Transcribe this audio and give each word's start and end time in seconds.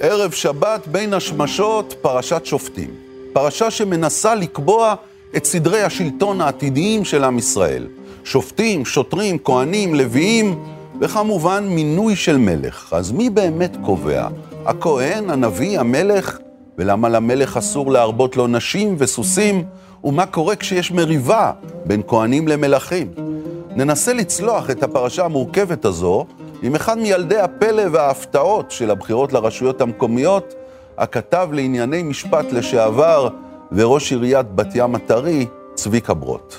ערב 0.00 0.30
שבת 0.30 0.86
בין 0.86 1.14
השמשות, 1.14 1.94
פרשת 2.00 2.40
שופטים. 2.44 2.90
פרשה 3.32 3.70
שמנסה 3.70 4.34
לקבוע 4.34 4.94
את 5.36 5.44
סדרי 5.44 5.82
השלטון 5.82 6.40
העתידיים 6.40 7.04
של 7.04 7.24
עם 7.24 7.38
ישראל. 7.38 7.86
שופטים, 8.24 8.84
שוטרים, 8.84 9.38
כהנים, 9.44 9.94
לוויים, 9.94 10.64
וכמובן 11.00 11.66
מינוי 11.68 12.16
של 12.16 12.36
מלך. 12.36 12.92
אז 12.92 13.12
מי 13.12 13.30
באמת 13.30 13.76
קובע? 13.84 14.28
הכהן, 14.66 15.30
הנביא, 15.30 15.80
המלך? 15.80 16.38
ולמה 16.78 17.08
למלך 17.08 17.56
אסור 17.56 17.92
להרבות 17.92 18.36
לו 18.36 18.46
נשים 18.46 18.96
וסוסים? 18.98 19.64
ומה 20.04 20.26
קורה 20.26 20.56
כשיש 20.56 20.92
מריבה 20.92 21.52
בין 21.84 22.02
כהנים 22.06 22.48
למלכים? 22.48 23.08
ננסה 23.76 24.12
לצלוח 24.12 24.70
את 24.70 24.82
הפרשה 24.82 25.24
המורכבת 25.24 25.84
הזו 25.84 26.26
עם 26.62 26.74
אחד 26.74 26.98
מילדי 26.98 27.38
הפלא 27.38 27.82
וההפתעות 27.92 28.70
של 28.70 28.90
הבחירות 28.90 29.32
לרשויות 29.32 29.80
המקומיות, 29.80 30.54
הכתב 30.98 31.48
לענייני 31.52 32.02
משפט 32.02 32.52
לשעבר 32.52 33.28
וראש 33.72 34.12
עיריית 34.12 34.46
בת 34.54 34.68
ים 34.74 34.94
הטרי, 34.94 35.46
צביקה 35.74 36.14
ברוט. 36.14 36.54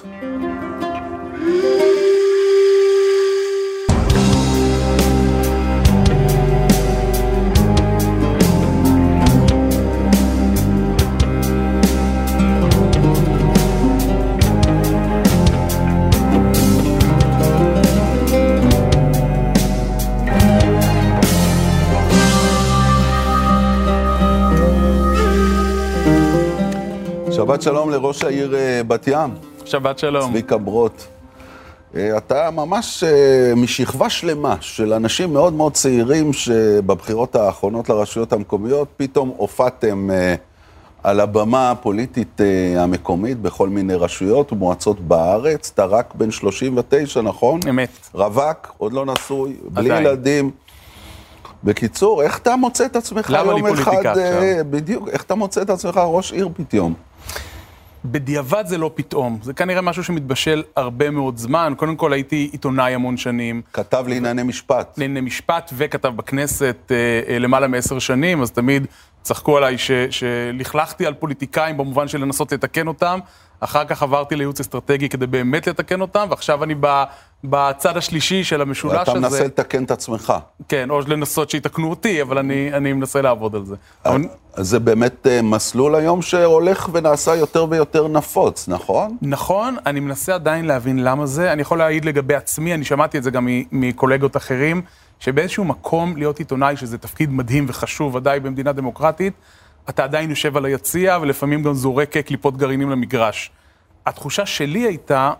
שבת 27.58 27.64
שלום 27.64 27.90
לראש 27.90 28.24
העיר 28.24 28.56
אה, 28.56 28.82
בת 28.88 29.08
ים. 29.08 29.30
שבת 29.66 30.00
שלום. 30.00 30.30
צביקה 30.30 30.58
ברוט. 30.58 31.04
אה, 31.96 32.18
אתה 32.18 32.52
ממש 32.52 33.04
אה, 33.04 33.54
משכבה 33.56 34.10
שלמה 34.10 34.56
של 34.62 34.94
אנשים 34.94 35.34
מאוד 35.34 35.54
מאוד 35.54 35.74
צעירים 35.74 36.34
שבבחירות 36.34 37.36
האחרונות 37.36 37.90
לרשויות 37.90 38.34
המקומיות 38.34 38.88
פתאום 38.98 39.34
הופעתם 39.38 40.10
על 41.04 41.20
הבמה 41.20 41.72
הפוליטית 41.72 42.42
המקומית 42.78 43.42
בכל 43.42 43.70
מיני 43.70 43.96
רשויות 43.96 44.54
ומועצות 44.54 45.00
בארץ. 45.00 45.72
אתה 45.74 45.86
רק 45.86 46.14
בן 46.16 46.32
39, 46.32 47.22
נכון? 47.22 47.60
אמת. 47.70 47.90
רווק, 48.14 48.74
עוד 48.78 48.94
לא 48.94 49.06
נשוי, 49.06 49.56
בלי 49.64 49.92
עדיין. 49.92 50.06
ילדים. 50.06 50.52
בקיצור, 51.64 52.24
איך 52.24 52.38
אתה 52.38 52.56
מוצא 52.56 52.86
את 52.86 52.96
עצמך 52.96 53.30
למה 53.30 53.52
יום 53.52 53.66
אני 53.66 53.74
אחד, 53.74 53.84
פוליטיקה 53.84 54.20
אה, 54.20 54.52
עכשיו? 54.52 54.66
בדיוק, 54.70 55.10
איך 55.10 55.24
אתה 55.24 55.36
מוצא 55.36 55.62
את 55.62 55.70
עצמך 55.70 55.98
ראש 55.98 56.34
עיר 56.34 56.50
פתאום? 56.54 56.94
בדיעבד 58.12 58.64
זה 58.68 58.78
לא 58.78 58.92
פתאום, 58.96 59.40
זה 59.42 59.54
כנראה 59.54 59.82
משהו 59.82 60.04
שמתבשל 60.04 60.64
הרבה 60.76 61.10
מאוד 61.10 61.38
זמן. 61.38 61.74
קודם 61.78 61.96
כל 61.96 62.14
הייתי 62.14 62.50
עיתונאי 62.52 62.94
המון 62.94 63.18
שנים, 63.18 63.62
כתב 63.74 64.06
לענייני 64.08 64.44
משפט. 64.44 64.98
לענייני 64.98 65.28
משפט 65.28 65.72
וכתב 65.78 66.10
בכנסת 66.16 66.92
אה, 66.92 66.96
אה, 67.34 67.40
למעלה 67.40 67.68
מעשר 67.68 68.00
שנים, 68.00 68.42
אז 68.42 68.52
תמיד 68.52 68.88
צחקו 69.22 69.58
עליי 69.58 69.76
שלכלכתי 70.10 71.06
על 71.06 71.14
פוליטיקאים 71.14 71.78
במובן 71.78 72.08
של 72.08 72.22
לנסות 72.22 72.52
לתקן 72.52 72.88
אותם. 72.88 73.20
אחר 73.60 73.86
כך 73.86 74.04
עברתי 74.04 74.36
לייעוץ 74.36 74.60
אסטרטגי 74.60 75.10
כדי 75.10 75.28
באמת 75.28 75.68
לתקן 75.68 76.02
אותם, 76.02 76.28
ועכשיו 76.30 76.64
אני 76.64 76.76
בצד 77.44 77.98
השלישי 77.98 78.44
של 78.44 78.62
המשולש 78.62 78.98
ואתה 78.98 79.12
הזה. 79.12 79.20
מנסה 79.20 79.44
לתקן 79.44 79.84
את 79.84 79.92
עצמך. 79.92 80.34
כן, 80.68 80.90
או 80.90 81.00
לנסות 81.08 81.50
שיתקנו 81.50 81.90
אותי, 81.90 82.22
אבל 82.22 82.38
אני, 82.38 82.74
אני 82.74 82.94
מנסה 82.94 83.22
לעבוד 83.22 83.56
על 83.56 83.66
זה. 83.66 83.76
אבל... 84.06 84.22
זה 84.60 84.80
באמת 84.80 85.28
אה, 85.28 85.42
מסלול 85.42 85.96
היום 85.96 86.22
שהולך 86.22 86.90
ונעשה 86.94 87.36
יותר 87.36 87.66
ויותר 87.70 88.08
נפוץ, 88.08 88.68
נכון? 88.68 89.18
נכון, 89.22 89.76
אני 89.86 90.00
מנסה 90.00 90.36
עדיין 90.36 90.66
להבין 90.66 91.04
למה 91.04 91.26
זה. 91.26 91.54
אני 91.54 91.62
יכול 91.62 91.78
להעיד 91.78 92.06
לגבי 92.06 92.36
עצמי, 92.36 92.74
אני 92.74 92.86
שמעתי 92.86 93.18
את 93.18 93.24
זה 93.24 93.32
גם 93.32 93.48
מקולגות 93.72 94.38
אחרים, 94.38 94.82
שבאיזשהו 95.20 95.66
מקום 95.66 96.18
להיות 96.18 96.40
עיתונאי, 96.40 96.78
שזה 96.78 96.98
תפקיד 96.98 97.32
מדהים 97.32 97.66
וחשוב, 97.68 98.16
ודאי 98.16 98.40
במדינה 98.40 98.72
דמוקרטית, 98.72 99.34
אתה 99.90 100.04
עדיין 100.04 100.30
יושב 100.30 100.58
על 100.58 100.66
היציע 100.66 101.18
ולפעמים 101.22 101.64
גם 101.64 101.74
זורק 101.74 102.18
קליפות 102.18 102.58
גרעינים 102.58 102.90
למגרש. 102.90 103.52
התחושה 104.06 104.46
שלי 104.46 104.80
הייתה 104.80 105.32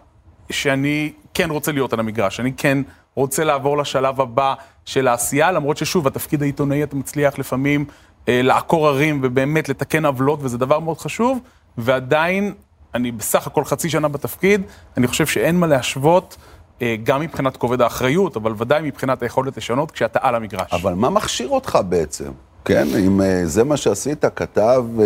שאני 0.50 1.14
כן 1.34 1.50
רוצה 1.50 1.72
להיות 1.72 1.94
על 1.94 2.00
המגרש, 2.00 2.40
אני 2.40 2.54
כן 2.54 2.78
רוצה 3.16 3.44
לעבור 3.44 3.78
לשלב 3.78 4.22
הבא 4.22 4.54
של 4.86 5.08
העשייה, 5.08 5.52
למרות 5.52 5.78
ששוב, 5.78 6.08
התפקיד 6.08 6.42
העיתונאי 6.42 6.84
אתה 6.84 6.96
מצליח 6.96 7.40
לפעמים 7.40 7.86
אה, 8.28 8.42
לעקור 8.44 8.88
ערים 8.88 9.20
ובאמת 9.24 9.70
לתקן 9.70 10.06
עוולות, 10.06 10.40
וזה 10.42 10.58
דבר 10.58 10.80
מאוד 10.80 10.98
חשוב, 10.98 11.40
ועדיין, 11.78 12.54
אני 12.96 13.12
בסך 13.12 13.48
הכל 13.48 13.66
חצי 13.66 13.90
שנה 13.90 14.08
בתפקיד, 14.08 14.62
אני 14.98 15.08
חושב 15.08 15.26
שאין 15.26 15.60
מה 15.60 15.68
להשוות, 15.68 16.38
אה, 16.82 16.96
גם 17.04 17.22
מבחינת 17.22 17.58
כובד 17.58 17.82
האחריות, 17.82 18.36
אבל 18.36 18.54
ודאי 18.58 18.82
מבחינת 18.82 19.24
היכולת 19.24 19.58
לשנות 19.58 19.92
כשאתה 19.92 20.20
על 20.22 20.36
המגרש. 20.36 20.74
אבל 20.74 20.94
מה 20.94 21.10
מכשיר 21.10 21.50
אותך 21.50 21.80
בעצם? 21.90 22.32
כן, 22.68 22.88
אם 23.00 23.22
אה, 23.22 23.46
זה 23.46 23.64
מה 23.64 23.78
שעשית, 23.78 24.26
כתב, 24.36 24.86
אה, 25.00 25.06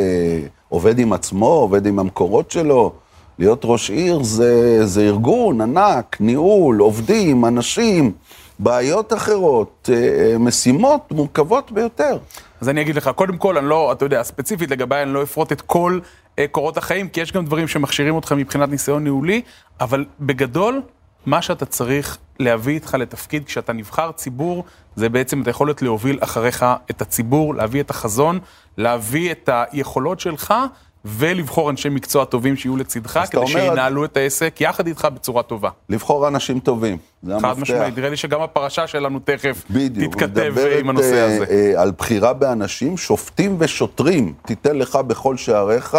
עובד 0.69 0.99
עם 0.99 1.13
עצמו, 1.13 1.45
עובד 1.45 1.85
עם 1.85 1.99
המקורות 1.99 2.51
שלו, 2.51 2.93
להיות 3.39 3.61
ראש 3.63 3.89
עיר 3.89 4.23
זה, 4.23 4.85
זה 4.85 5.01
ארגון 5.01 5.61
ענק, 5.61 6.17
ניהול, 6.19 6.79
עובדים, 6.79 7.45
אנשים, 7.45 8.11
בעיות 8.59 9.13
אחרות, 9.13 9.89
אה, 9.93 10.37
משימות 10.39 11.11
מורכבות 11.11 11.71
ביותר. 11.71 12.17
אז 12.61 12.69
אני 12.69 12.81
אגיד 12.81 12.95
לך, 12.95 13.09
קודם 13.15 13.37
כל, 13.37 13.57
אני 13.57 13.69
לא, 13.69 13.91
אתה 13.91 14.05
יודע, 14.05 14.23
ספציפית 14.23 14.71
לגביי, 14.71 15.03
אני 15.03 15.13
לא 15.13 15.23
אפרוט 15.23 15.51
את 15.51 15.61
כל 15.61 15.99
קורות 16.51 16.77
החיים, 16.77 17.09
כי 17.09 17.21
יש 17.21 17.31
גם 17.31 17.45
דברים 17.45 17.67
שמכשירים 17.67 18.15
אותך 18.15 18.31
מבחינת 18.31 18.69
ניסיון 18.69 19.03
ניהולי, 19.03 19.41
אבל 19.81 20.05
בגדול, 20.19 20.81
מה 21.25 21.41
שאתה 21.41 21.65
צריך 21.65 22.17
להביא 22.39 22.73
איתך 22.73 22.93
לתפקיד 22.99 23.45
כשאתה 23.45 23.73
נבחר 23.73 24.11
ציבור, 24.11 24.63
זה 24.95 25.09
בעצם 25.09 25.41
את 25.41 25.47
היכולת 25.47 25.81
להוביל 25.81 26.19
אחריך 26.21 26.65
את 26.91 27.01
הציבור, 27.01 27.55
להביא 27.55 27.81
את 27.81 27.89
החזון, 27.89 28.39
להביא 28.77 29.31
את 29.31 29.49
היכולות 29.71 30.19
שלך. 30.19 30.53
ולבחור 31.05 31.69
אנשי 31.69 31.89
מקצוע 31.89 32.25
טובים 32.25 32.55
שיהיו 32.55 32.77
לצדך, 32.77 33.19
כדי 33.29 33.37
אומר- 33.37 33.47
שינהלו 33.47 34.05
את 34.05 34.17
העסק 34.17 34.55
יחד 34.59 34.87
איתך 34.87 35.07
בצורה 35.13 35.43
טובה. 35.43 35.69
לבחור 35.89 36.27
אנשים 36.27 36.59
טובים, 36.59 36.97
זה 37.23 37.33
חד 37.39 37.45
המפתח. 37.45 37.61
משמעית, 37.61 37.97
נראה 37.97 38.09
לי 38.09 38.17
שגם 38.17 38.41
הפרשה 38.41 38.87
שלנו 38.87 39.19
תכף 39.19 39.63
בדיוק, 39.69 40.15
תתכתב 40.15 40.49
מדברת, 40.49 40.79
עם 40.79 40.89
הנושא 40.89 41.13
אה, 41.13 41.25
הזה. 41.25 41.45
אה, 41.49 41.81
על 41.81 41.91
בחירה 41.97 42.33
באנשים, 42.33 42.97
שופטים 42.97 43.55
ושוטרים, 43.59 44.33
תיתן 44.45 44.75
לך 44.75 44.95
בכל 44.95 45.37
שעריך, 45.37 45.97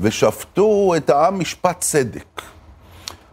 ושפטו 0.00 0.94
את 0.96 1.10
העם 1.10 1.40
משפט 1.40 1.80
צדק. 1.80 2.42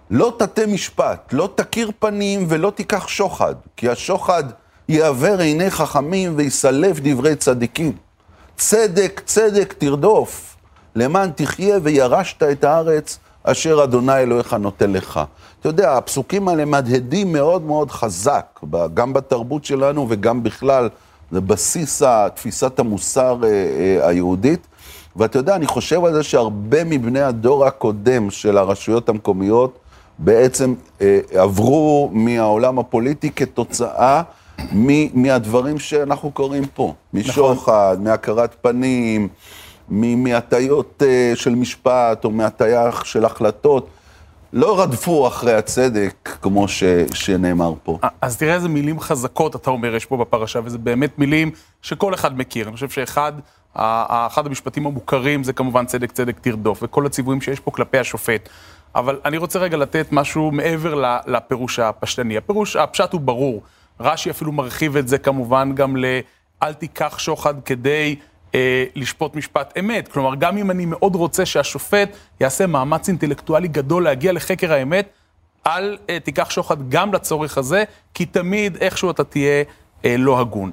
לא 0.10 0.34
תטה 0.38 0.68
משפט, 0.68 1.34
לא 1.34 1.50
תכיר 1.56 1.92
פנים 2.00 2.46
ולא 2.50 2.72
תיקח 2.76 3.08
שוחד, 3.08 3.56
כי 3.78 3.90
השוחד 3.90 4.44
יעוור 4.90 5.40
עיני 5.40 5.70
חכמים 5.70 6.34
ויסלף 6.36 7.00
דברי 7.04 7.36
צדיקים. 7.36 7.92
צדק, 8.58 9.22
צדק 9.26 9.74
תרדוף, 9.78 10.56
למען 10.96 11.32
תחיה 11.36 11.78
וירשת 11.84 12.44
את 12.44 12.64
הארץ 12.64 13.20
אשר 13.44 13.84
אדוני 13.84 14.18
אלוהיך 14.18 14.54
נותן 14.54 14.92
לך. 14.92 15.20
אתה 15.60 15.70
יודע, 15.70 15.98
הפסוקים 15.98 16.48
האלה 16.48 16.66
מהדהדים 16.66 17.34
מאוד 17.34 17.62
מאוד 17.62 17.92
חזק, 17.92 18.60
גם 18.94 19.14
בתרבות 19.14 19.66
שלנו 19.66 20.06
וגם 20.10 20.44
בכלל, 20.44 20.90
זה 21.32 21.42
בסיס 21.42 22.02
תפיסת 22.36 22.80
המוסר 22.80 23.40
אה, 23.44 23.50
אה, 23.50 24.08
היהודית. 24.08 24.68
ואתה 25.16 25.40
יודע, 25.40 25.56
אני 25.56 25.68
חושב 25.68 26.06
על 26.06 26.14
זה 26.14 26.24
שהרבה 26.24 26.84
מבני 26.84 27.22
הדור 27.22 27.66
הקודם 27.66 28.30
של 28.30 28.58
הרשויות 28.58 29.10
המקומיות 29.10 29.80
בעצם 30.20 30.74
אה, 31.02 31.20
עברו 31.34 32.10
מהעולם 32.14 32.80
הפוליטי 32.80 33.30
כתוצאה 33.32 34.22
מ- 34.76 35.22
מהדברים 35.24 35.80
שאנחנו 35.80 36.32
קוראים 36.32 36.66
פה. 36.74 36.94
משוחד, 37.14 37.98
מהכרת 38.00 38.56
פנים, 38.62 39.28
מהטיות 39.90 41.04
אה, 41.06 41.32
של 41.36 41.56
משפט 41.56 42.26
או 42.26 42.32
מהטיה 42.32 42.90
של 43.04 43.26
החלטות. 43.26 43.88
לא 44.54 44.82
רדפו 44.82 45.28
אחרי 45.28 45.54
הצדק, 45.54 46.38
כמו 46.42 46.68
ש, 46.68 46.84
שנאמר 47.14 47.74
פה. 47.84 48.00
אז 48.22 48.38
תראה 48.38 48.54
איזה 48.54 48.70
מילים 48.70 49.00
חזקות 49.00 49.56
אתה 49.56 49.70
אומר 49.70 49.96
יש 49.96 50.06
פה 50.06 50.18
בפרשה, 50.18 50.60
וזה 50.64 50.78
באמת 50.78 51.20
מילים 51.20 51.52
שכל 51.82 52.14
אחד 52.14 52.38
מכיר. 52.38 52.68
אני 52.68 52.74
חושב 52.74 52.90
שאחד 52.90 53.32
אחד 53.74 54.46
המשפטים 54.46 54.86
המוכרים 54.86 55.44
זה 55.44 55.54
כמובן 55.54 55.86
צדק 55.86 56.12
צדק 56.12 56.40
תרדוף, 56.42 56.80
וכל 56.82 57.06
הציוויים 57.06 57.42
שיש 57.42 57.60
פה 57.60 57.72
כלפי 57.72 57.98
השופט. 57.98 58.50
אבל 58.96 59.20
אני 59.26 59.38
רוצה 59.38 59.60
רגע 59.60 59.78
לתת 59.78 60.08
משהו 60.12 60.52
מעבר 60.52 61.20
לפירוש 61.28 61.80
הפשטני. 61.80 62.38
הפירוש, 62.38 62.76
הפשט 62.76 63.14
הוא 63.14 63.22
ברור. 63.22 63.64
רש"י 64.00 64.30
אפילו 64.30 64.52
מרחיב 64.52 64.98
את 64.98 65.08
זה 65.08 65.18
כמובן 65.18 65.72
גם 65.76 65.98
ל... 65.98 66.06
אל 66.64 66.74
תיקח 66.74 67.20
שוחד 67.20 67.64
כדי 67.64 68.16
אה, 68.56 68.86
לשפוט 68.96 69.36
משפט 69.36 69.78
אמת. 69.80 70.08
כלומר, 70.08 70.36
גם 70.36 70.58
אם 70.58 70.72
אני 70.72 70.86
מאוד 70.86 71.16
רוצה 71.16 71.46
שהשופט 71.46 72.18
יעשה 72.40 72.68
מאמץ 72.68 73.08
אינטלקטואלי 73.08 73.68
גדול 73.68 74.04
להגיע 74.04 74.32
לחקר 74.34 74.74
האמת, 74.74 75.10
אל 75.68 75.98
אה, 76.10 76.20
תיקח 76.20 76.50
שוחד 76.50 76.90
גם 76.90 77.14
לצורך 77.14 77.58
הזה, 77.58 77.84
כי 78.14 78.26
תמיד 78.26 78.78
איכשהו 78.78 79.12
אתה 79.12 79.24
תהיה 79.24 79.64
אה, 80.06 80.16
לא 80.18 80.40
הגון. 80.40 80.72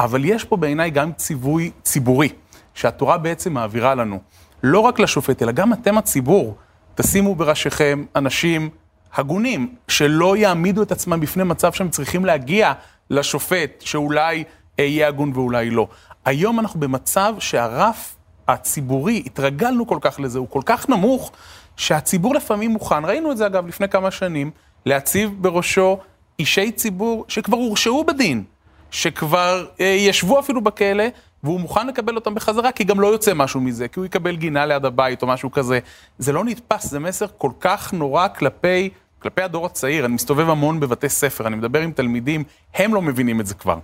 אבל 0.00 0.24
יש 0.24 0.44
פה 0.44 0.56
בעיניי 0.56 0.90
גם 0.90 1.12
ציווי 1.12 1.70
ציבורי, 1.82 2.28
שהתורה 2.74 3.18
בעצם 3.18 3.52
מעבירה 3.52 3.94
לנו. 3.94 4.20
לא 4.62 4.80
רק 4.80 4.98
לשופט, 4.98 5.42
אלא 5.42 5.52
גם 5.52 5.72
אתם 5.72 5.98
הציבור. 5.98 6.56
תשימו 6.94 7.34
בראשיכם 7.34 8.04
אנשים 8.16 8.70
הגונים, 9.14 9.74
שלא 9.88 10.36
יעמידו 10.36 10.82
את 10.82 10.92
עצמם 10.92 11.20
בפני 11.20 11.44
מצב 11.44 11.72
שהם 11.72 11.90
צריכים 11.90 12.24
להגיע 12.24 12.72
לשופט, 13.10 13.80
שאולי 13.80 14.44
יהיה 14.78 15.08
הגון 15.08 15.32
ואולי 15.34 15.70
לא. 15.70 15.88
היום 16.24 16.60
אנחנו 16.60 16.80
במצב 16.80 17.34
שהרף 17.38 18.16
הציבורי, 18.48 19.22
התרגלנו 19.26 19.86
כל 19.86 19.98
כך 20.00 20.20
לזה, 20.20 20.38
הוא 20.38 20.48
כל 20.50 20.62
כך 20.66 20.88
נמוך, 20.88 21.32
שהציבור 21.76 22.34
לפעמים 22.34 22.70
מוכן, 22.70 23.04
ראינו 23.04 23.32
את 23.32 23.36
זה 23.36 23.46
אגב 23.46 23.66
לפני 23.66 23.88
כמה 23.88 24.10
שנים, 24.10 24.50
להציב 24.86 25.30
בראשו 25.40 25.98
אישי 26.38 26.72
ציבור 26.72 27.24
שכבר 27.28 27.56
הורשעו 27.56 28.04
בדין, 28.04 28.44
שכבר 28.90 29.66
אה, 29.80 29.84
ישבו 29.84 30.40
אפילו 30.40 30.60
בכלא, 30.60 31.04
והוא 31.44 31.60
מוכן 31.60 31.86
לקבל 31.86 32.14
אותם 32.14 32.34
בחזרה, 32.34 32.72
כי 32.72 32.84
גם 32.84 33.00
לא 33.00 33.06
יוצא 33.06 33.34
משהו 33.34 33.60
מזה, 33.60 33.88
כי 33.88 34.00
הוא 34.00 34.06
יקבל 34.06 34.36
גינה 34.36 34.66
ליד 34.66 34.84
הבית 34.84 35.22
או 35.22 35.26
משהו 35.26 35.52
כזה. 35.52 35.78
זה 36.18 36.32
לא 36.32 36.44
נתפס, 36.44 36.86
זה 36.90 36.98
מסר 36.98 37.26
כל 37.38 37.50
כך 37.60 37.92
נורא 37.92 38.28
כלפי 38.28 38.90
כלפי 39.24 39.42
הדור 39.42 39.66
הצעיר, 39.66 40.04
אני 40.04 40.14
מסתובב 40.14 40.50
המון 40.50 40.80
בבתי 40.80 41.08
ספר, 41.08 41.46
אני 41.46 41.56
מדבר 41.56 41.80
עם 41.80 41.92
תלמידים, 41.92 42.44
הם 42.74 42.94
לא 42.94 43.02
מבינים 43.02 43.40
את 43.40 43.46
זה 43.46 43.54
כבר. 43.54 43.78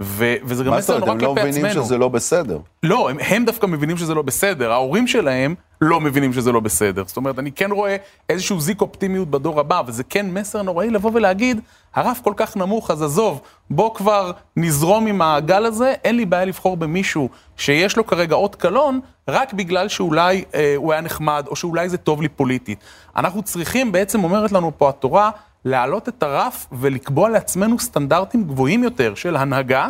ו- 0.00 0.34
וזה 0.44 0.64
גם 0.64 0.72
מסר 0.72 0.98
נורא 0.98 1.12
כלפי 1.12 1.24
עצמנו. 1.24 1.42
מה 1.42 1.48
זאת 1.48 1.60
אומרת, 1.60 1.62
הם 1.62 1.64
לא 1.64 1.68
מבינים 1.68 1.84
שזה 1.84 1.98
לא 1.98 2.08
בסדר. 2.08 2.58
לא, 2.82 3.10
הם, 3.10 3.16
הם 3.20 3.44
דווקא 3.44 3.66
מבינים 3.66 3.96
שזה 3.96 4.14
לא 4.14 4.22
בסדר, 4.22 4.72
ההורים 4.72 5.06
שלהם 5.06 5.54
לא 5.80 6.00
מבינים 6.00 6.32
שזה 6.32 6.52
לא 6.52 6.60
בסדר. 6.60 7.04
זאת 7.06 7.16
אומרת, 7.16 7.38
אני 7.38 7.52
כן 7.52 7.70
רואה 7.70 7.96
איזשהו 8.28 8.60
זיק 8.60 8.80
אופטימיות 8.80 9.30
בדור 9.30 9.60
הבא, 9.60 9.82
וזה 9.86 10.04
כן 10.04 10.30
מסר 10.30 10.62
נוראי 10.62 10.90
לבוא 10.90 11.10
ולהגיד, 11.14 11.60
הרף 11.94 12.20
כל 12.20 12.32
כך 12.36 12.56
נמוך, 12.56 12.90
אז 12.90 13.02
עזוב, 13.02 13.40
בוא 13.70 13.94
כבר 13.94 14.30
נזרום 14.56 15.06
עם 15.06 15.22
הגל 15.22 15.66
הזה, 15.66 15.94
אין 16.04 16.16
לי 16.16 16.24
בעיה 16.24 16.44
לבחור 16.44 16.76
במישהו 16.76 17.28
שיש 17.56 17.96
לו 17.96 18.06
כרגע 18.06 18.34
אות 18.34 18.54
קלון, 18.54 19.00
רק 19.28 19.52
בגלל 19.52 19.88
שאולי 19.88 20.44
אה, 20.54 20.74
הוא 20.76 20.92
היה 20.92 21.02
נחמד, 21.02 21.46
או 21.48 21.56
שאולי 21.56 21.88
זה 21.88 21.96
טוב 21.96 22.22
לי 22.22 22.28
פוליטית. 22.28 22.78
אנחנו 23.16 23.42
צריכים, 23.42 23.92
בעצם 23.92 24.24
אומרת 24.24 24.52
לנו 24.52 24.72
פה 24.78 24.88
התורה, 24.88 25.30
להעלות 25.64 26.08
את 26.08 26.22
הרף 26.22 26.66
ולקבוע 26.72 27.28
לעצמנו 27.28 27.78
סטנדרטים 27.78 28.44
גבוהים 28.44 28.84
יותר 28.84 29.14
של 29.14 29.36
הנהגה, 29.36 29.88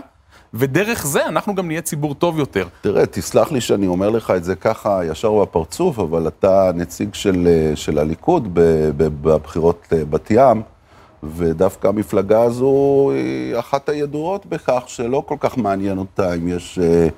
ודרך 0.55 1.07
זה 1.07 1.27
אנחנו 1.27 1.55
גם 1.55 1.67
נהיה 1.67 1.83
ציבור 1.83 2.15
טוב 2.15 2.39
יותר. 2.39 2.67
תראה, 2.81 3.07
תסלח 3.07 3.53
לי 3.53 3.61
שאני 3.61 3.87
אומר 3.87 4.11
לך 4.11 4.31
את 4.31 4.45
זה 4.45 4.55
ככה 4.55 5.05
ישר 5.05 5.41
בפרצוף, 5.43 5.99
אבל 5.99 6.29
אתה 6.29 6.71
נציג 6.75 7.15
של, 7.15 7.49
אה, 7.51 7.77
של 7.77 7.99
הליכוד 7.99 8.49
בבחירות 8.97 9.87
אה, 9.93 10.05
בת 10.05 10.31
ים, 10.31 10.63
ודווקא 11.23 11.89
המפלגה 11.89 12.43
הזו 12.43 13.11
היא 13.15 13.59
אחת 13.59 13.89
הידועות 13.89 14.47
בכך 14.47 14.83
שלא 14.87 15.23
כל 15.27 15.37
כך 15.41 15.59
מעניין 15.59 15.99
אותה 15.99 16.35
אם 16.35 16.49
יש 16.49 16.79
אה, 16.79 17.09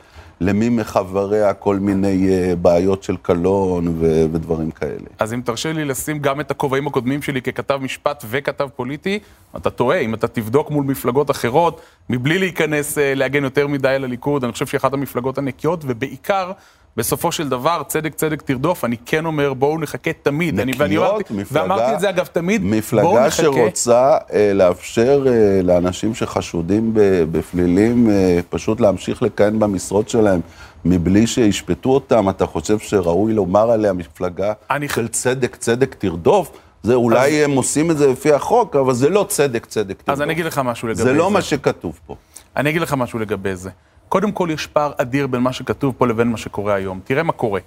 למי 0.41 0.69
מחבריה 0.69 1.55
כל 1.55 1.77
מיני 1.77 2.29
uh, 2.29 2.57
בעיות 2.57 3.03
של 3.03 3.17
קלון 3.23 3.89
ו- 3.89 4.25
ודברים 4.33 4.71
כאלה. 4.71 5.07
אז 5.19 5.35
אם 5.35 5.41
תרשה 5.45 5.73
לי 5.73 5.85
לשים 5.85 6.19
גם 6.19 6.41
את 6.41 6.51
הכובעים 6.51 6.87
הקודמים 6.87 7.23
שלי 7.23 7.43
ככתב 7.43 7.77
משפט 7.83 8.25
וכתב 8.31 8.69
פוליטי, 8.77 9.19
אתה 9.57 9.71
טועה, 9.71 9.99
אם 9.99 10.15
אתה 10.15 10.29
תבדוק 10.29 10.71
מול 10.71 10.85
מפלגות 10.85 11.31
אחרות, 11.31 11.81
מבלי 12.11 12.39
להיכנס 12.39 12.99
uh, 12.99 13.01
להגן 13.15 13.45
יותר 13.45 13.67
מדי 13.67 13.89
על 13.89 14.05
הליכוד, 14.05 14.45
אני 14.45 14.53
חושב 14.53 14.67
שהיא 14.67 14.79
אחת 14.79 14.93
המפלגות 14.93 15.39
הנקיות, 15.39 15.85
ובעיקר, 15.87 16.53
בסופו 16.97 17.33
של 17.33 17.49
דבר, 17.49 17.83
צדק 17.87 18.15
צדק 18.15 18.43
תרדוף, 18.43 18.85
אני 18.85 18.97
כן 19.07 19.27
אומר, 19.27 19.55
בואו 19.55 19.79
נחכה 19.79 20.11
תמיד. 20.13 20.61
נקיות, 20.61 20.81
אני, 20.81 20.99
ואני 20.99 21.43
מפלגה, 21.43 21.63
ואמרתי 21.63 21.95
את 21.95 22.01
זה 22.01 22.11
אגב 22.11 22.27
תמיד, 22.27 22.65
מפלגה 22.65 23.31
שרוצה 23.31 24.17
אה, 24.33 24.53
לאפשר 24.55 25.25
אה, 25.27 25.63
לאנשים 25.63 26.15
שחשודים 26.15 26.91
בפלילים 27.33 28.11
אה, 28.11 28.41
פשוט 28.51 28.81
להמשיך 28.81 29.23
לכהן 29.23 29.59
במשרות 29.59 30.09
שלהם. 30.09 30.41
מבלי 30.85 31.27
שישפטו 31.27 31.91
אותם, 31.91 32.29
אתה 32.29 32.47
חושב 32.47 32.79
שראוי 32.79 33.33
לומר 33.33 33.71
עליה 33.71 33.93
מפלגה 33.93 34.53
אני... 34.71 34.89
של 34.89 35.09
צדק, 35.09 35.57
צדק 35.57 35.95
תרדוף? 35.99 36.51
זה 36.83 36.95
אולי 36.95 37.45
אז... 37.45 37.51
הם 37.51 37.57
עושים 37.57 37.91
את 37.91 37.99
זה 37.99 38.07
לפי 38.07 38.33
החוק, 38.33 38.77
אבל 38.77 38.95
זה 38.95 39.09
לא 39.09 39.27
צדק, 39.29 39.67
צדק 39.67 39.97
תרדוף. 39.97 40.09
אז 40.09 40.23
אני 40.23 40.33
אגיד 40.33 40.45
לך 40.45 40.59
משהו 40.65 40.89
לגבי 40.89 41.03
זה. 41.03 41.05
זה 41.05 41.13
לא 41.13 41.31
מה 41.31 41.43
שכתוב 41.43 41.99
פה. 42.07 42.17
אני 42.57 42.71
אגיד 42.71 42.83
לך 42.83 42.95
משהו 42.95 43.19
לגבי 43.19 43.57
זה. 43.57 43.71
קודם 44.15 44.33
כל 44.33 44.49
יש 44.53 44.67
פער 44.67 44.93
אדיר 44.97 45.27
בין 45.27 45.41
מה 45.41 45.53
שכתוב 45.53 45.95
פה 45.99 46.07
לבין 46.07 46.29
מה 46.29 46.37
שקורה 46.37 46.75
היום. 46.75 47.01
תראה 47.05 47.23
מה 47.23 47.33
קורה. 47.33 47.61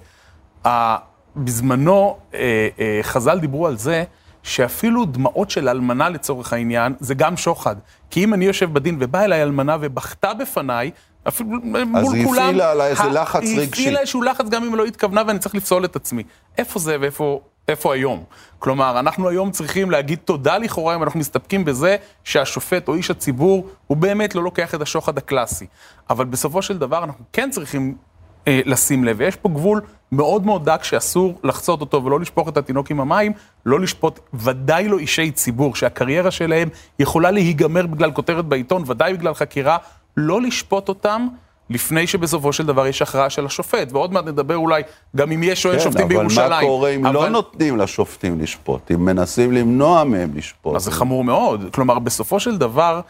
בזמנו 1.36 2.16
אה, 2.34 2.68
אה, 2.80 2.98
חז"ל 3.02 3.38
דיברו 3.38 3.66
על 3.66 3.76
זה 3.76 4.04
שאפילו 4.42 5.04
דמעות 5.04 5.50
של 5.50 5.68
אלמנה 5.68 6.08
לצורך 6.08 6.52
העניין, 6.52 6.94
זה 7.00 7.14
גם 7.14 7.36
שוחד. 7.36 7.76
כי 8.10 8.24
אם 8.24 8.34
אני 8.34 8.44
יושב 8.44 8.72
בדין 8.72 8.96
ובאה 9.00 9.24
אליי 9.24 9.42
אלמנה 9.42 9.76
ובכתה 9.80 10.34
בפניי, 10.34 10.90
אפילו 11.28 11.50
מול 11.50 11.84
כולם... 11.84 11.96
אז 11.96 12.12
היא 12.12 12.26
הפעילה 12.26 12.70
עליי 12.70 12.90
איזה 12.90 13.02
לחץ 13.02 13.42
רגשי. 13.42 13.60
היא 13.60 13.68
הפעילה 13.68 14.00
איזשהו 14.00 14.22
לחץ 14.22 14.48
גם 14.48 14.64
אם 14.64 14.74
לא 14.74 14.84
התכוונה 14.84 15.22
ואני 15.26 15.38
צריך 15.38 15.54
לפסול 15.54 15.84
את 15.84 15.96
עצמי. 15.96 16.22
איפה 16.58 16.78
זה 16.78 16.96
ואיפה 17.00 17.40
איפה 17.68 17.94
היום? 17.94 18.24
כלומר, 18.58 18.98
אנחנו 18.98 19.28
היום 19.28 19.50
צריכים 19.50 19.90
להגיד 19.90 20.18
תודה 20.24 20.58
לכאורה 20.58 20.94
אם 20.94 21.02
אנחנו 21.02 21.20
מסתפקים 21.20 21.64
בזה 21.64 21.96
שהשופט 22.24 22.88
או 22.88 22.94
איש 22.94 23.10
הציבור 23.10 23.68
הוא 23.86 23.96
באמת 23.96 24.34
לא 24.34 24.42
לוקח 24.42 24.74
את 24.74 24.82
השוחד 24.82 25.18
הקלאסי. 25.18 25.66
אבל 26.10 26.24
בסופו 26.24 26.62
של 26.62 26.78
דבר 26.78 27.04
אנחנו 27.04 27.24
כן 27.32 27.50
צריכים 27.50 27.94
אה, 28.48 28.60
לשים 28.64 29.04
לב, 29.04 29.16
ויש 29.18 29.36
פה 29.36 29.48
גבול 29.48 29.80
מאוד 30.12 30.46
מאוד 30.46 30.64
דק 30.64 30.84
שאסור 30.84 31.40
לחצות 31.44 31.80
אותו 31.80 32.04
ולא 32.04 32.20
לשפוך 32.20 32.48
את 32.48 32.56
התינוק 32.56 32.90
עם 32.90 33.00
המים, 33.00 33.32
לא 33.66 33.80
לשפוט 33.80 34.20
ודאי 34.34 34.88
לא 34.88 34.98
אישי 34.98 35.30
ציבור, 35.30 35.74
שהקריירה 35.74 36.30
שלהם 36.30 36.68
יכולה 36.98 37.30
להיגמר 37.30 37.86
בגלל 37.86 38.12
כותרת 38.12 38.44
בעיתון, 38.44 38.84
ודאי 38.86 39.14
בגלל 39.14 39.34
חקירה, 39.34 39.76
לא 40.16 40.42
לשפוט 40.42 40.88
אותם. 40.88 41.28
לפני 41.70 42.06
שבסופו 42.06 42.52
של 42.52 42.66
דבר 42.66 42.86
יש 42.86 43.02
הכרעה 43.02 43.30
של 43.30 43.46
השופט, 43.46 43.92
ועוד 43.92 44.12
מעט 44.12 44.24
נדבר 44.24 44.56
אולי 44.56 44.82
גם 45.16 45.32
אם 45.32 45.42
יש 45.42 45.66
או 45.66 45.70
אין 45.70 45.78
כן, 45.78 45.84
שופטים 45.84 46.08
בירושלים. 46.08 46.48
כן, 46.48 46.52
אבל 46.52 46.54
מה 46.54 46.60
קורה 46.60 46.90
אם 46.90 47.04
לא 47.04 47.10
אבל... 47.10 47.18
לא 47.18 47.28
נותנים 47.28 47.76
לשופטים 47.76 48.40
לשפוט, 48.40 48.90
אם 48.90 49.04
מנסים 49.04 49.52
למנוע 49.52 50.04
מהם 50.04 50.30
לשפוט? 50.34 50.76
אז 50.76 50.82
זה 50.82 50.90
חמור 50.90 51.24
מאוד. 51.24 51.68
כלומר, 51.72 51.98
בסופו 51.98 52.40
של 52.40 52.58
דבר, 52.58 53.00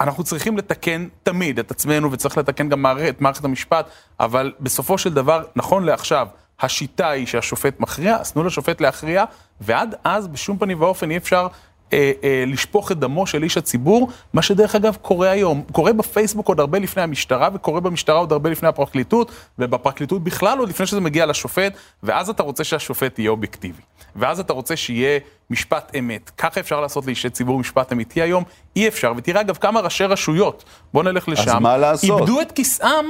אנחנו 0.00 0.24
צריכים 0.24 0.58
לתקן 0.58 1.08
תמיד 1.22 1.58
את 1.58 1.70
עצמנו, 1.70 2.12
וצריך 2.12 2.38
לתקן 2.38 2.68
גם 2.68 2.86
את 3.08 3.20
מערכת 3.20 3.44
המשפט, 3.44 3.90
אבל 4.20 4.52
בסופו 4.60 4.98
של 4.98 5.14
דבר, 5.14 5.42
נכון 5.56 5.84
לעכשיו, 5.84 6.26
השיטה 6.60 7.10
היא 7.10 7.26
שהשופט 7.26 7.80
מכריע, 7.80 8.16
אז 8.16 8.32
תנו 8.32 8.44
לשופט 8.44 8.80
להכריע, 8.80 9.24
ועד 9.60 9.94
אז 10.04 10.28
בשום 10.28 10.58
פנים 10.58 10.80
ואופן 10.80 11.10
אי 11.10 11.16
אפשר 11.16 11.46
לשפוך 12.46 12.92
את 12.92 12.98
דמו 12.98 13.26
של 13.26 13.42
איש 13.42 13.56
הציבור, 13.56 14.08
מה 14.32 14.42
שדרך 14.42 14.74
אגב 14.74 14.96
קורה 15.02 15.30
היום. 15.30 15.62
קורה 15.72 15.92
בפייסבוק 15.92 16.48
עוד 16.48 16.60
הרבה 16.60 16.78
לפני 16.78 17.02
המשטרה, 17.02 17.48
וקורה 17.54 17.80
במשטרה 17.80 18.18
עוד 18.18 18.32
הרבה 18.32 18.50
לפני 18.50 18.68
הפרקליטות, 18.68 19.32
ובפרקליטות 19.58 20.24
בכלל 20.24 20.58
עוד 20.58 20.68
לפני 20.68 20.86
שזה 20.86 21.00
מגיע 21.00 21.26
לשופט, 21.26 21.72
ואז 22.02 22.28
אתה 22.30 22.42
רוצה 22.42 22.64
שהשופט 22.64 23.18
יהיה 23.18 23.30
אובייקטיבי. 23.30 23.82
ואז 24.16 24.40
אתה 24.40 24.52
רוצה 24.52 24.76
שיהיה 24.76 25.18
משפט 25.50 25.92
אמת. 25.98 26.30
ככה 26.38 26.60
אפשר 26.60 26.80
לעשות 26.80 27.06
לאישי 27.06 27.30
ציבור 27.30 27.58
משפט 27.58 27.92
אמיתי 27.92 28.22
היום? 28.22 28.44
אי 28.76 28.88
אפשר. 28.88 29.12
ותראה 29.16 29.40
אגב 29.40 29.56
כמה 29.56 29.80
ראשי 29.80 30.04
רשויות, 30.04 30.64
בוא 30.94 31.02
נלך 31.02 31.28
לשם, 31.28 31.50
אז 31.50 31.62
מה 31.62 31.76
לעשות? 31.76 32.20
איבדו 32.20 32.40
את 32.40 32.52
כיסאם 32.52 33.04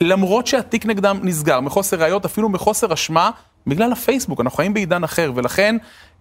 למרות 0.00 0.46
שהתיק 0.46 0.86
נגדם 0.86 1.18
נסגר, 1.22 1.60
מחוסר 1.60 1.96
ראיות, 1.96 2.24
אפילו 2.24 2.48
מחוסר 2.48 2.92
אשמה, 2.92 3.30
בגלל 3.66 3.92
הפייסבוק. 3.92 4.40
אנחנו 4.40 4.56
חיים 4.56 4.74
בעידן 4.74 5.04
אחר, 5.04 5.32
ולכן 5.34 5.76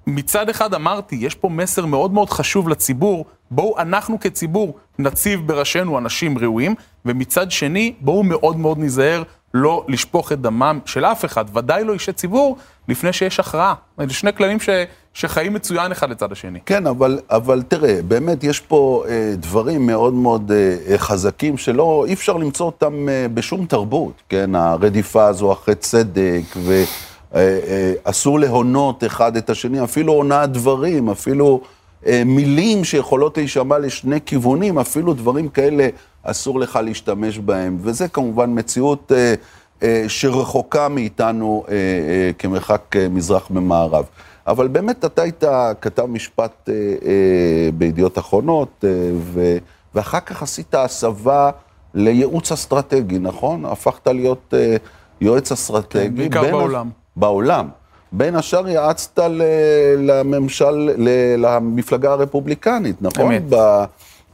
מצד 0.07 0.49
אחד 0.49 0.73
אמרתי, 0.73 1.15
יש 1.15 1.35
פה 1.35 1.49
מסר 1.49 1.85
מאוד 1.85 2.13
מאוד 2.13 2.29
חשוב 2.29 2.69
לציבור, 2.69 3.25
בואו 3.51 3.79
אנחנו 3.79 4.19
כציבור 4.19 4.75
נציב 4.99 5.47
בראשינו 5.47 5.97
אנשים 5.97 6.37
ראויים, 6.37 6.75
ומצד 7.05 7.51
שני, 7.51 7.93
בואו 8.01 8.23
מאוד 8.23 8.57
מאוד 8.57 8.77
ניזהר 8.77 9.23
לא 9.53 9.85
לשפוך 9.87 10.31
את 10.31 10.41
דמם 10.41 10.79
של 10.85 11.05
אף 11.05 11.25
אחד, 11.25 11.45
ודאי 11.53 11.83
לא 11.83 11.93
אישי 11.93 12.13
ציבור, 12.13 12.57
לפני 12.87 13.13
שיש 13.13 13.39
הכרעה. 13.39 13.73
אלה 13.99 14.09
שני 14.09 14.33
כללים 14.33 14.59
ש, 14.59 14.69
שחיים 15.13 15.53
מצוין 15.53 15.91
אחד 15.91 16.09
לצד 16.09 16.31
השני. 16.31 16.59
כן, 16.65 16.87
אבל, 16.87 17.19
אבל 17.29 17.61
תראה, 17.67 18.01
באמת 18.07 18.43
יש 18.43 18.59
פה 18.59 19.03
אה, 19.09 19.33
דברים 19.35 19.87
מאוד 19.87 20.13
מאוד 20.13 20.51
אה, 20.51 20.97
חזקים 20.97 21.57
שלא, 21.57 22.05
אי 22.07 22.13
אפשר 22.13 22.37
למצוא 22.37 22.65
אותם 22.65 23.09
אה, 23.09 23.25
בשום 23.33 23.65
תרבות, 23.65 24.13
כן? 24.29 24.55
הרדיפה 24.55 25.27
הזו 25.27 25.53
אחרי 25.53 25.75
צדק, 25.75 26.43
ו... 26.55 26.83
אה, 27.35 27.59
אה, 27.67 27.93
אסור 28.03 28.39
להונות 28.39 29.03
אחד 29.03 29.37
את 29.37 29.49
השני, 29.49 29.83
אפילו 29.83 30.13
הונאת 30.13 30.51
דברים, 30.51 31.09
אפילו 31.09 31.61
אה, 32.05 32.21
מילים 32.25 32.83
שיכולות 32.83 33.37
להישמע 33.37 33.79
לשני 33.79 34.19
כיוונים, 34.25 34.79
אפילו 34.79 35.13
דברים 35.13 35.49
כאלה 35.49 35.87
אסור 36.23 36.59
לך 36.59 36.79
להשתמש 36.83 37.39
בהם. 37.39 37.77
וזה 37.81 38.07
כמובן 38.07 38.59
מציאות 38.59 39.11
שרחוקה 40.07 40.87
מאיתנו 40.87 41.63
כמרחק 42.37 42.95
מזרח 43.09 43.51
ממערב. 43.51 44.05
אבל 44.47 44.67
באמת 44.67 45.05
אתה 45.05 45.21
היית 45.21 45.43
כתב 45.81 46.05
משפט 46.05 46.69
בידיעות 47.73 48.17
אחרונות, 48.17 48.85
ואחר 49.93 50.19
כך 50.19 50.43
עשית 50.43 50.75
הסבה 50.75 51.49
לייעוץ 51.93 52.51
אסטרטגי, 52.51 53.19
נכון? 53.19 53.65
הפכת 53.65 54.07
להיות 54.07 54.53
יועץ 55.21 55.51
אסטרטגי. 55.51 56.07
כן, 56.07 56.15
בעיקר 56.15 56.41
בעולם. 56.41 56.89
בעולם. 57.17 57.69
בין 58.11 58.35
השאר 58.35 58.67
יעצת 58.67 59.19
לממשל, 59.97 60.89
למפלגה 61.37 62.11
הרפובליקנית, 62.11 63.01
נכון? 63.01 63.31
אמת. 63.31 63.43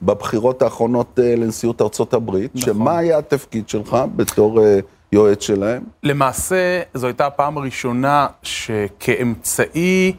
בבחירות 0.01 0.61
האחרונות 0.61 1.19
אה, 1.19 1.35
לנשיאות 1.35 1.81
ארצות 1.81 2.13
הברית, 2.13 2.55
נכון. 2.55 2.73
שמה 2.73 2.97
היה 2.97 3.17
התפקיד 3.17 3.69
שלך 3.69 3.97
בתור 4.15 4.63
אה, 4.63 4.79
יועץ 5.11 5.41
שלהם? 5.41 5.83
למעשה, 6.03 6.81
זו 6.93 7.07
הייתה 7.07 7.25
הפעם 7.25 7.57
הראשונה 7.57 8.27
שכאמצעי 8.43 10.13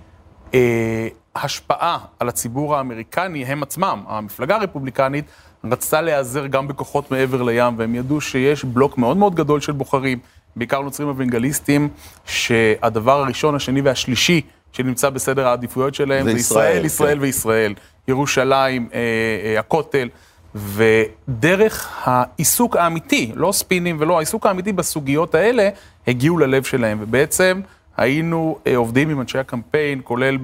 אה, 0.54 1.08
השפעה 1.36 1.98
על 2.20 2.28
הציבור 2.28 2.76
האמריקני, 2.76 3.44
הם 3.44 3.62
עצמם, 3.62 4.02
המפלגה 4.06 4.56
הרפובליקנית, 4.56 5.24
רצתה 5.64 6.00
להיעזר 6.00 6.46
גם 6.46 6.68
בכוחות 6.68 7.10
מעבר 7.10 7.42
לים, 7.42 7.78
והם 7.78 7.94
ידעו 7.94 8.20
שיש 8.20 8.64
בלוק 8.64 8.98
מאוד 8.98 9.16
מאוד 9.16 9.34
גדול 9.34 9.60
של 9.60 9.72
בוחרים, 9.72 10.18
בעיקר 10.56 10.80
נוצרים 10.80 11.08
אוונגליסטים, 11.08 11.88
שהדבר 12.24 13.20
הראשון, 13.20 13.54
השני 13.54 13.80
והשלישי 13.80 14.40
שנמצא 14.72 15.10
בסדר 15.10 15.46
העדיפויות 15.46 15.94
שלהם 15.94 16.24
זה 16.24 16.32
זה 16.32 16.38
ישראל, 16.38 16.70
ישראל, 16.70 16.84
ישראל 16.84 17.16
כן. 17.16 17.22
וישראל, 17.22 17.74
ירושלים, 18.08 18.88
אה, 18.94 18.98
אה, 19.44 19.60
הכותל. 19.60 20.08
ודרך 20.54 21.90
העיסוק 22.04 22.76
האמיתי, 22.76 23.32
לא 23.34 23.52
ספינים 23.52 23.96
ולא, 24.00 24.16
העיסוק 24.16 24.46
האמיתי 24.46 24.72
בסוגיות 24.72 25.34
האלה, 25.34 25.68
הגיעו 26.06 26.38
ללב 26.38 26.62
שלהם. 26.62 26.98
ובעצם 27.00 27.60
היינו 27.96 28.58
אה, 28.66 28.76
עובדים 28.76 29.10
עם 29.10 29.20
אנשי 29.20 29.38
הקמפיין, 29.38 30.00
כולל 30.04 30.38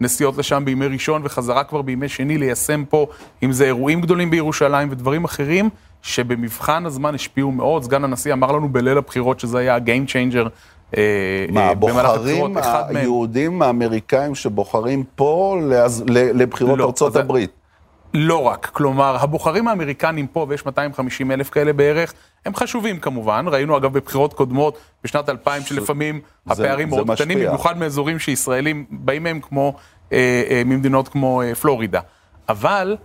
בנסיעות 0.00 0.38
לשם 0.38 0.62
בימי 0.64 0.86
ראשון 0.86 1.22
וחזרה 1.24 1.64
כבר 1.64 1.82
בימי 1.82 2.08
שני, 2.08 2.38
ליישם 2.38 2.84
פה, 2.84 3.06
אם 3.42 3.52
זה 3.52 3.64
אירועים 3.64 4.00
גדולים 4.00 4.30
בירושלים 4.30 4.88
ודברים 4.90 5.24
אחרים, 5.24 5.70
שבמבחן 6.02 6.86
הזמן 6.86 7.14
השפיעו 7.14 7.52
מאוד. 7.52 7.82
סגן 7.84 8.04
הנשיא 8.04 8.32
אמר 8.32 8.52
לנו 8.52 8.68
בליל 8.68 8.98
הבחירות 8.98 9.40
שזה 9.40 9.58
היה 9.58 9.74
ה-game 9.74 10.08
changer. 10.08 10.48
אה, 10.96 11.46
מה, 11.52 11.68
אה, 12.56 12.88
מהם. 12.88 12.96
היהודים 12.96 13.62
האמריקאים 13.62 14.34
שבוחרים 14.34 15.04
פה 15.14 15.56
לבחירות 16.34 16.78
לא, 16.78 16.84
ארצות 16.84 17.16
אז- 17.16 17.22
הברית? 17.24 17.50
לא 18.14 18.42
רק, 18.46 18.66
כלומר, 18.72 19.16
הבוחרים 19.20 19.68
האמריקנים 19.68 20.26
פה, 20.26 20.46
ויש 20.48 20.66
250 20.66 21.30
אלף 21.30 21.50
כאלה 21.50 21.72
בערך, 21.72 22.12
הם 22.46 22.54
חשובים 22.54 22.98
כמובן. 22.98 23.44
ראינו 23.48 23.76
אגב 23.76 23.92
בבחירות 23.92 24.32
קודמות, 24.34 24.78
בשנת 25.04 25.28
2000, 25.28 25.62
שלפעמים 25.62 26.20
זה- 26.46 26.52
הפערים 26.52 26.90
זה 26.90 26.96
מאוד 26.96 27.10
קטנים. 27.10 27.38
במיוחד 27.38 27.78
מאזורים 27.78 28.18
שישראלים 28.18 28.84
באים 28.90 29.22
מהם 29.22 29.40
כמו, 29.40 29.74
אה, 30.12 30.18
אה, 30.50 30.62
ממדינות 30.66 31.08
כמו 31.08 31.42
אה, 31.42 31.54
פלורידה. 31.54 32.00
אבל 32.48 32.96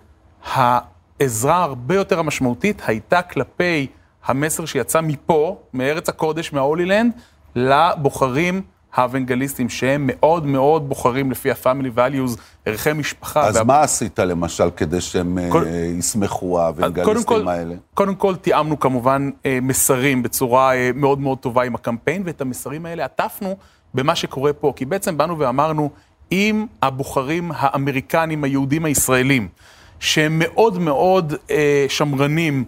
העזרה 1.20 1.64
הרבה 1.64 1.96
יותר 1.96 2.20
המשמעותית 2.20 2.82
הייתה 2.88 3.22
כלפי 3.22 3.88
המסר 4.26 4.66
שיצא 4.66 5.02
מפה, 5.02 5.58
מארץ 5.74 6.10
הקודש, 6.10 6.54
מההולילנד, 6.54 7.12
לבוחרים 7.56 8.62
האוונגליסטים, 8.94 9.70
שהם 9.70 10.04
מאוד 10.14 10.46
מאוד 10.46 10.90
בוחרים 10.90 11.32
לפי 11.32 11.52
ה-family 11.52 11.98
values, 11.98 12.40
ערכי 12.66 12.94
משפחה. 12.94 13.48
אז 13.48 13.56
וה- 13.56 13.64
מה 13.64 13.82
עשית 13.82 14.20
למשל 14.20 14.70
כדי 14.78 15.02
שהם 15.02 15.38
אה, 15.38 15.50
כל- 15.52 15.66
ישמחו, 16.00 16.40
קודם 16.50 16.64
האוונגליסטים 16.64 17.24
כל, 17.24 17.48
האלה? 17.48 17.76
קודם 17.94 18.16
כל 18.16 18.36
תיאמנו 18.36 18.80
כמובן 18.80 19.30
אה, 19.46 19.60
מסרים 19.62 20.24
בצורה 20.24 20.76
אה, 20.76 20.92
מאוד 20.96 21.20
מאוד 21.20 21.38
טובה 21.38 21.64
עם 21.64 21.76
הקמפיין, 21.76 22.24
ואת 22.26 22.42
המסרים 22.42 22.86
האלה 22.86 23.06
עטפנו 23.06 23.56
במה 23.94 24.16
שקורה 24.16 24.54
פה. 24.54 24.74
כי 24.76 24.86
בעצם 24.86 25.18
באנו 25.18 25.40
ואמרנו, 25.40 25.90
אם 26.32 26.66
הבוחרים 26.82 27.52
האמריקנים, 27.56 28.44
היהודים 28.44 28.86
הישראלים, 28.86 29.48
שהם 30.00 30.40
מאוד 30.40 30.80
מאוד 30.80 31.34
אה, 31.52 31.86
שמרנים, 31.90 32.64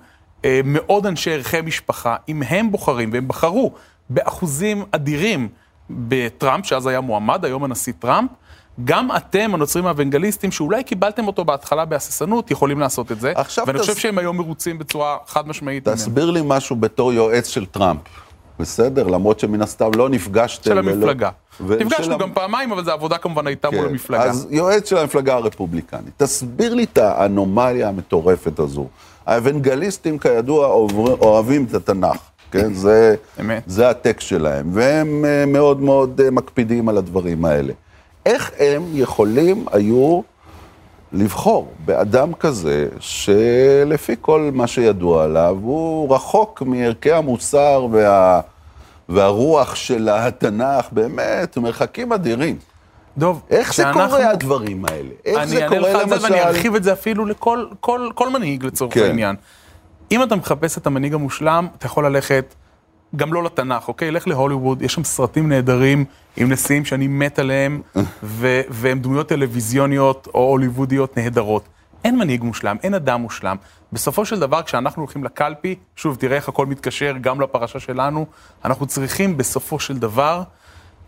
אה, 0.46 0.62
מאוד 0.65 1.05
אנשי 1.05 1.31
ערכי 1.31 1.62
משפחה, 1.62 2.15
אם 2.29 2.43
הם 2.43 2.72
בוחרים, 2.72 3.10
והם 3.13 3.27
בחרו 3.27 3.72
באחוזים 4.10 4.84
אדירים 4.91 5.48
בטראמפ, 5.89 6.65
שאז 6.65 6.88
היה 6.88 7.01
מועמד, 7.01 7.46
היום 7.46 7.63
הנשיא 7.63 7.93
טראמפ, 8.00 8.29
גם 8.84 9.10
אתם, 9.17 9.51
הנוצרים 9.53 9.86
האוונגליסטים, 9.86 10.51
שאולי 10.51 10.84
קיבלתם 10.84 11.27
אותו 11.27 11.46
בהתחלה 11.46 11.86
בהססנות, 11.86 12.51
יכולים 12.51 12.79
לעשות 12.79 13.12
את 13.12 13.19
זה. 13.22 13.34
עכשיו 13.36 13.67
ואני 13.67 13.79
תס- 13.79 13.81
חושב 13.81 13.96
שהם 13.96 14.17
היום 14.17 14.38
מרוצים 14.38 14.77
בצורה 14.79 15.17
חד 15.27 15.48
משמעית. 15.48 15.88
ממנו. 15.88 15.98
תסביר 15.98 16.31
לי 16.31 16.41
משהו 16.46 16.75
בתור 16.75 17.13
יועץ 17.13 17.48
של 17.48 17.65
טראמפ. 17.65 18.00
בסדר? 18.60 19.08
למרות 19.08 19.40
שמן 19.40 19.62
הסתם 19.62 19.92
לא 19.96 20.10
נפגשתם. 20.10 20.64
של 20.64 20.78
המפלגה. 20.78 21.30
ו- 21.62 21.80
של 21.80 21.86
נפגשנו 21.86 22.14
המ- 22.14 22.20
גם 22.20 22.34
פעמיים, 22.34 22.72
אבל 22.72 22.84
זו 22.86 22.92
עבודה 22.92 23.18
כמובן 23.18 23.48
הייתה 23.48 23.70
מול 23.70 23.82
כן. 23.86 23.90
המפלגה. 23.90 24.24
אז 24.24 24.48
יועץ 24.50 24.90
של 24.90 24.98
המפלגה 24.98 25.34
הרפובליקנית. 25.36 26.14
תסביר 26.18 26.74
לי 26.74 26.84
את 26.84 26.98
האנומליה 26.98 27.90
המטורפת 27.90 28.60
הזו. 28.60 28.88
האוונגליסטים, 29.26 30.18
כידוע, 30.18 30.68
אוהב- 30.68 30.98
אוהבים 31.22 31.66
את 31.70 31.74
התנ"ך. 31.74 32.18
כן, 32.52 32.74
זה. 32.74 33.16
זה 33.68 33.90
הטקסט 33.90 34.28
שלהם, 34.28 34.70
והם 34.74 35.26
אה, 35.26 35.46
מאוד 35.46 35.82
מאוד 35.82 36.22
אה, 36.24 36.32
מקפידים 36.32 36.90
על 36.90 36.98
הדברים 36.98 37.46
האלה. 37.46 37.74
איך 38.26 38.52
הם 38.60 38.84
יכולים 38.94 39.66
היו 39.72 40.22
לבחור 41.14 41.72
באדם 41.86 42.34
כזה, 42.34 42.88
שלפי 43.00 44.16
כל 44.22 44.50
מה 44.54 44.68
שידוע 44.68 45.24
עליו, 45.24 45.58
הוא 45.62 46.16
רחוק 46.16 46.62
מערכי 46.66 47.12
המוסר 47.12 47.88
וה, 47.92 48.42
והרוח 49.10 49.76
של 49.76 50.10
התנ"ך, 50.10 50.86
באמת, 50.92 51.58
מרחקים 51.58 52.14
אדירים. 52.14 52.56
דוב, 53.18 53.42
איך 53.50 53.68
זה 53.68 53.74
כשאנחנו- 53.74 54.02
קורה 54.10 54.30
הדברים 54.32 54.86
האלה? 54.86 55.10
איך 55.26 55.38
אני 55.38 55.48
זה 55.48 55.64
אענה 55.64 55.68
קורה 55.78 55.94
לך 55.94 56.00
על 56.02 56.10
זה 56.10 56.16
למשל? 56.16 56.26
ואני 56.34 56.42
ארחיב 56.44 56.76
את 56.76 56.84
זה 56.84 56.94
אפילו 56.94 57.26
לכל 57.26 57.66
כל, 57.80 58.10
כל 58.16 58.30
מנהיג 58.30 58.66
לצורך 58.66 58.94
כן. 58.94 59.04
העניין. 59.04 59.36
אם 60.12 60.24
אתה 60.24 60.36
מחפש 60.36 60.78
את 60.78 60.88
המנהיג 60.88 61.14
המושלם, 61.14 61.68
אתה 61.78 61.86
יכול 61.86 62.06
ללכת 62.06 62.56
גם 63.16 63.34
לא 63.34 63.44
לתנ"ך, 63.44 63.88
אוקיי? 63.88 64.12
לך 64.12 64.28
להוליווד, 64.28 64.82
יש 64.82 64.94
שם 64.94 65.04
סרטים 65.04 65.50
נהדרים 65.50 66.06
עם 66.38 66.52
נשיאים 66.52 66.86
שאני 66.86 67.08
מת 67.08 67.40
עליהם, 67.40 67.82
ו- 68.24 68.62
והם 68.70 69.00
דמויות 69.00 69.30
טלוויזיוניות 69.30 70.28
או 70.34 70.40
הוליוודיות 70.40 71.18
נהדרות. 71.18 71.68
אין 72.04 72.18
מנהיג 72.18 72.44
מושלם, 72.44 72.78
אין 72.84 72.94
אדם 72.94 73.22
מושלם. 73.22 73.56
בסופו 73.94 74.26
של 74.26 74.40
דבר, 74.40 74.64
כשאנחנו 74.64 75.02
הולכים 75.02 75.24
לקלפי, 75.24 75.76
שוב, 75.96 76.16
תראה 76.16 76.36
איך 76.36 76.50
הכל 76.50 76.66
מתקשר 76.66 77.16
גם 77.22 77.42
לפרשה 77.42 77.80
שלנו, 77.80 78.26
אנחנו 78.66 78.86
צריכים 78.86 79.38
בסופו 79.38 79.80
של 79.80 79.98
דבר 79.98 80.44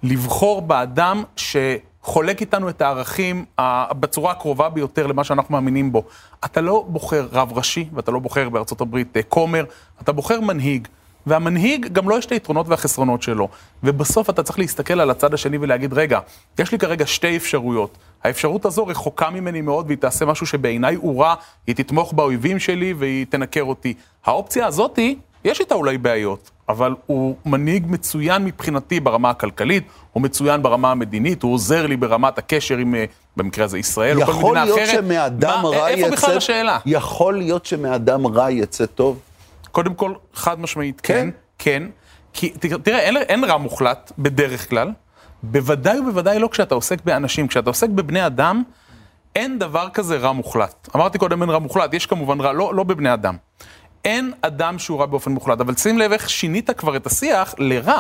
לבחור 0.03 0.61
באדם 0.61 1.23
שחולק 1.35 2.41
איתנו 2.41 2.69
את 2.69 2.81
הערכים 2.81 3.45
בצורה 3.91 4.31
הקרובה 4.31 4.69
ביותר 4.69 5.07
למה 5.07 5.23
שאנחנו 5.23 5.53
מאמינים 5.53 5.91
בו. 5.91 6.03
אתה 6.45 6.61
לא 6.61 6.85
בוחר 6.87 7.27
רב 7.31 7.57
ראשי, 7.57 7.89
ואתה 7.93 8.11
לא 8.11 8.19
בוחר 8.19 8.49
בארצות 8.49 8.81
הברית 8.81 9.17
אה, 9.17 9.23
כומר, 9.23 9.63
אתה 10.01 10.11
בוחר 10.11 10.41
מנהיג. 10.41 10.87
והמנהיג 11.27 11.87
גם 11.93 12.09
לא 12.09 12.17
יש 12.17 12.25
את 12.25 12.31
היתרונות 12.31 12.67
והחסרונות 12.69 13.21
שלו. 13.21 13.47
ובסוף 13.83 14.29
אתה 14.29 14.43
צריך 14.43 14.59
להסתכל 14.59 14.99
על 14.99 15.09
הצד 15.09 15.33
השני 15.33 15.57
ולהגיד, 15.61 15.93
רגע, 15.93 16.19
יש 16.59 16.71
לי 16.71 16.79
כרגע 16.79 17.05
שתי 17.07 17.37
אפשרויות. 17.37 17.97
האפשרות 18.23 18.65
הזו 18.65 18.87
רחוקה 18.87 19.29
ממני 19.29 19.61
מאוד 19.61 19.85
והיא 19.87 19.97
תעשה 19.97 20.25
משהו 20.25 20.45
שבעיניי 20.45 20.95
הוא 20.95 21.21
רע, 21.23 21.35
היא 21.67 21.75
תתמוך 21.75 22.13
באויבים 22.13 22.59
שלי 22.59 22.93
והיא 22.93 23.25
תנקר 23.29 23.63
אותי. 23.63 23.93
האופציה 24.25 24.65
הזאתי, 24.65 25.15
יש 25.43 25.59
איתה 25.59 25.75
אולי 25.75 25.97
בעיות, 25.97 26.51
אבל 26.69 26.95
הוא 27.05 27.35
מנהיג 27.45 27.85
מצוין 27.89 28.45
מבחינתי 28.45 28.99
ברמה 28.99 29.29
הכלכלית, 29.29 29.83
הוא 30.13 30.23
מצוין 30.23 30.63
ברמה 30.63 30.91
המדינית, 30.91 31.43
הוא 31.43 31.53
עוזר 31.53 31.87
לי 31.87 31.97
ברמת 31.97 32.37
הקשר 32.37 32.77
עם, 32.77 32.95
אה, 32.95 33.05
במקרה 33.37 33.65
הזה 33.65 33.77
ישראל, 33.79 34.21
או 34.21 34.25
כל 34.25 34.31
יכול 34.31 34.51
מדינה 34.51 34.65
להיות 34.65 34.79
אחרת. 34.79 35.03
שמאדם 35.03 35.59
מה- 35.63 35.69
רע 35.69 35.91
יצא... 35.91 36.05
איפה 36.05 36.11
בכלל 36.15 36.37
השאלה? 36.37 36.79
יכול 36.85 37.37
להיות 37.37 37.65
שמאדם 37.65 38.27
רע 38.27 38.51
יצא 38.51 38.85
טוב? 38.85 39.19
קודם 39.79 39.93
כל, 39.93 40.13
חד 40.33 40.59
משמעית, 40.59 41.01
כן? 41.01 41.13
כן, 41.13 41.29
כן. 41.57 41.83
כי 42.33 42.49
תראה, 42.83 42.99
אין, 42.99 43.17
אין 43.17 43.43
רע 43.43 43.57
מוחלט 43.57 44.11
בדרך 44.17 44.69
כלל. 44.69 44.91
בוודאי 45.43 45.99
ובוודאי 45.99 46.39
לא 46.39 46.47
כשאתה 46.51 46.75
עוסק 46.75 47.03
באנשים. 47.05 47.47
כשאתה 47.47 47.69
עוסק 47.69 47.89
בבני 47.89 48.25
אדם, 48.25 48.63
אין 49.35 49.59
דבר 49.59 49.89
כזה 49.93 50.17
רע 50.17 50.31
מוחלט. 50.31 50.89
אמרתי 50.95 51.17
קודם 51.17 51.41
אין 51.41 51.49
רע 51.49 51.59
מוחלט, 51.59 51.93
יש 51.93 52.05
כמובן 52.05 52.41
רע, 52.41 52.53
לא, 52.53 52.75
לא 52.75 52.83
בבני 52.83 53.13
אדם. 53.13 53.37
אין 54.05 54.31
אדם 54.41 54.79
שהוא 54.79 54.99
רע 54.99 55.05
באופן 55.05 55.31
מוחלט, 55.31 55.61
אבל 55.61 55.75
שים 55.75 55.97
לב 55.97 56.11
איך 56.11 56.29
שינית 56.29 56.69
כבר 56.69 56.95
את 56.95 57.07
השיח 57.07 57.55
לרע. 57.57 57.99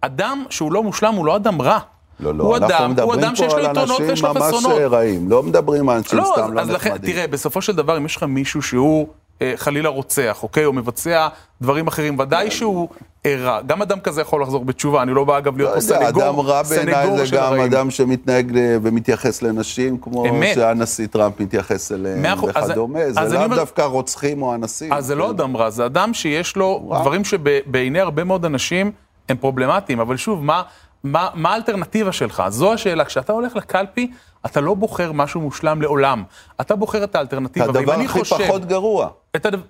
אדם 0.00 0.44
שהוא 0.50 0.72
לא 0.72 0.82
מושלם 0.82 1.14
הוא 1.14 1.26
לא 1.26 1.36
אדם 1.36 1.62
רע. 1.62 1.78
לא, 2.20 2.34
לא, 2.34 2.44
הוא 2.44 2.56
אנחנו 2.56 2.76
אדם, 2.76 2.82
הוא 2.82 2.90
מדברים 2.90 3.18
אדם 3.18 3.36
שיש 3.36 3.52
לו 3.52 3.60
יתרונות 3.60 4.00
ויש 4.00 4.22
לו 4.22 4.34
ממש 4.34 4.42
חסרונות. 4.42 4.78
רעים, 4.90 5.30
לא 5.30 5.42
מדברים 5.42 5.88
על 5.88 5.96
אנשים 5.96 6.18
לא, 6.18 6.32
סתם 6.36 6.52
לא 6.52 6.64
נחמדים. 6.64 7.12
תראה, 7.12 7.26
בסופו 7.26 7.62
של 7.62 7.76
דבר, 7.76 7.96
אם 7.96 8.06
יש 8.06 8.16
לך 8.16 8.22
מישהו 8.22 8.62
שהוא 8.62 9.08
אה, 9.08 9.23
חלילה 9.56 9.88
רוצח, 9.88 10.38
אוקיי, 10.42 10.64
או 10.64 10.72
מבצע 10.72 11.28
דברים 11.62 11.86
אחרים, 11.86 12.18
ודאי 12.18 12.50
שהוא 12.50 12.88
אה, 13.26 13.36
רע. 13.38 13.60
גם 13.66 13.82
אדם 13.82 14.00
כזה 14.00 14.20
יכול 14.20 14.42
לחזור 14.42 14.64
בתשובה, 14.64 15.02
אני 15.02 15.14
לא 15.14 15.24
בא 15.24 15.38
אגב 15.38 15.56
להיות 15.56 15.70
לא 15.74 15.80
פה 15.80 15.94
יודע, 15.94 16.06
סנגור, 16.06 16.22
אדם 16.28 16.40
רע 16.40 16.62
בעיניי 16.62 16.94
סנגור 16.94 17.16
זה 17.18 17.26
של 17.26 17.36
גם. 17.36 17.60
אדם 17.60 17.90
שמתנהג 17.90 18.50
ל- 18.58 18.78
ומתייחס 18.82 19.42
לנשים, 19.42 19.98
כמו 19.98 20.26
אמת. 20.28 20.54
שהנשיא 20.54 21.06
טראמפ 21.06 21.40
מתייחס 21.40 21.92
אליהם 21.92 22.24
וכדומה. 22.42 22.98
זה 23.12 23.38
לאו 23.38 23.48
דווקא 23.48 23.82
רוצחים 23.82 24.42
או 24.42 24.54
אנסים. 24.54 24.92
אז 24.92 25.06
זה 25.06 25.14
לא 25.14 25.24
כן. 25.24 25.30
אדם 25.30 25.56
רע, 25.56 25.70
זה 25.70 25.86
אדם 25.86 26.14
שיש 26.14 26.56
לו 26.56 26.92
דברים 27.00 27.24
שבעיני 27.24 28.00
הרבה 28.00 28.24
מאוד 28.24 28.44
אנשים 28.44 28.92
הם 29.28 29.36
פרובלמטיים, 29.36 30.00
אבל 30.00 30.16
שוב, 30.16 30.44
מה, 30.44 30.62
מה, 31.04 31.28
מה 31.34 31.52
האלטרנטיבה 31.52 32.12
שלך? 32.12 32.42
זו 32.48 32.72
השאלה. 32.72 33.04
כשאתה 33.04 33.32
הולך 33.32 33.56
לקלפי, 33.56 34.10
אתה 34.46 34.60
לא 34.60 34.74
בוחר 34.74 35.12
משהו 35.12 35.40
מושלם 35.40 35.82
לעולם. 35.82 36.22
אתה 36.60 36.76
בוחר 36.76 37.04
את 37.04 37.14
האלטרנטיבה. 37.14 37.66
ואם 37.66 37.76
הדבר 37.76 37.92
הכי 37.92 38.08
חושב- 38.08 38.36
פחות 38.46 38.64
גרוע. 38.64 39.08
את 39.36 39.46
הדבר, 39.46 39.62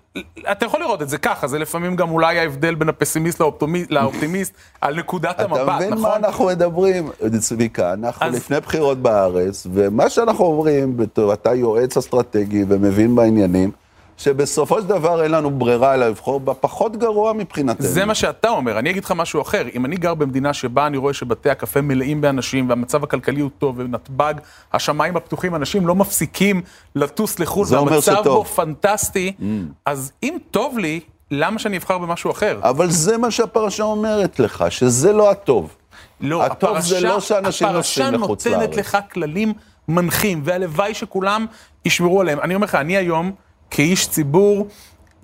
אתה 0.52 0.66
יכול 0.66 0.80
לראות 0.80 1.02
את 1.02 1.08
זה 1.08 1.18
ככה, 1.18 1.46
זה 1.46 1.58
לפעמים 1.58 1.96
גם 1.96 2.10
אולי 2.10 2.38
ההבדל 2.38 2.74
בין 2.74 2.88
הפסימיסט 2.88 3.40
לאופטימיסט, 3.40 3.90
לאופטימיסט 3.90 4.52
על 4.80 4.98
נקודת 4.98 5.40
המבט, 5.40 5.60
נכון? 5.60 5.76
אתה 5.76 5.86
מבין 5.86 5.98
מה 5.98 6.16
אנחנו 6.16 6.44
מדברים, 6.46 7.10
צביקה? 7.40 7.92
אנחנו 7.92 8.26
אז- 8.26 8.34
לפני 8.34 8.60
בחירות 8.60 8.98
בארץ, 8.98 9.66
ומה 9.74 10.10
שאנחנו 10.10 10.44
אומרים, 10.44 10.96
בתור 10.96 11.32
אתה 11.32 11.54
יועץ 11.54 11.96
אסטרטגי 11.96 12.64
ומבין 12.68 13.14
בעניינים, 13.14 13.70
שבסופו 14.16 14.80
של 14.80 14.86
דבר 14.86 15.22
אין 15.22 15.30
לנו 15.30 15.50
ברירה 15.50 15.94
אלא 15.94 16.08
לבחור 16.08 16.40
בפחות 16.40 16.96
גרוע 16.96 17.32
מבחינתנו. 17.32 17.86
זה 17.86 18.04
מה 18.04 18.14
שאתה 18.14 18.48
אומר, 18.48 18.78
אני 18.78 18.90
אגיד 18.90 19.04
לך 19.04 19.12
משהו 19.16 19.42
אחר. 19.42 19.64
אם 19.74 19.84
אני 19.84 19.96
גר 19.96 20.14
במדינה 20.14 20.52
שבה 20.52 20.86
אני 20.86 20.96
רואה 20.96 21.12
שבתי 21.12 21.50
הקפה 21.50 21.80
מלאים 21.80 22.20
באנשים 22.20 22.68
והמצב 22.68 23.04
הכלכלי 23.04 23.40
הוא 23.40 23.50
טוב 23.58 23.78
ונתב"ג, 23.78 24.34
השמיים 24.72 25.16
הפתוחים, 25.16 25.54
אנשים 25.54 25.86
לא 25.86 25.94
מפסיקים 25.94 26.62
לטוס 26.94 27.38
לחו"ל 27.38 27.66
והמצב. 27.70 28.16
Mm. 28.16 28.22
בו 28.24 28.44
פנטסטי, 28.44 29.32
אז 29.86 30.12
אם 30.22 30.36
טוב 30.50 30.78
לי, 30.78 31.00
למה 31.30 31.58
שאני 31.58 31.76
אבחר 31.76 31.98
במשהו 31.98 32.30
אחר? 32.30 32.60
אבל 32.62 32.90
זה 32.90 33.18
מה 33.18 33.30
שהפרשה 33.30 33.82
אומרת 33.82 34.40
לך, 34.40 34.64
שזה 34.68 35.12
לא 35.12 35.30
הטוב. 35.30 35.76
לא, 36.20 36.44
הטוב 36.44 36.80
זה 36.80 37.00
לא 37.00 37.20
שאנשים 37.20 37.68
נוסעים 37.68 38.14
לחוץ 38.14 38.46
הפרשה 38.46 38.56
נותנת 38.58 38.76
לארץ. 38.76 38.86
לך 38.86 38.98
כללים 39.12 39.52
מנחים, 39.88 40.40
והלוואי 40.44 40.94
שכולם 40.94 41.46
ישמרו 41.84 42.20
עליהם. 42.20 42.40
אני 42.40 42.54
אומר 42.54 42.64
לך, 42.64 42.74
אני 42.74 42.96
היום, 42.96 43.32
כאיש 43.74 44.08
ציבור, 44.08 44.68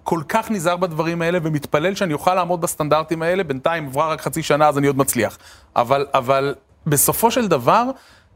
כל 0.04 0.20
כך 0.28 0.50
נזהר 0.50 0.76
בדברים 0.76 1.22
האלה, 1.22 1.38
ומתפלל 1.42 1.94
שאני 1.94 2.12
אוכל 2.12 2.34
לעמוד 2.34 2.60
בסטנדרטים 2.60 3.22
האלה, 3.22 3.44
בינתיים 3.44 3.86
עברה 3.86 4.08
רק 4.08 4.20
חצי 4.20 4.42
שנה, 4.42 4.68
אז 4.68 4.78
אני 4.78 4.86
עוד 4.86 4.98
מצליח. 4.98 5.38
אבל, 5.76 6.06
אבל 6.14 6.54
בסופו 6.86 7.30
של 7.30 7.48
דבר, 7.48 7.84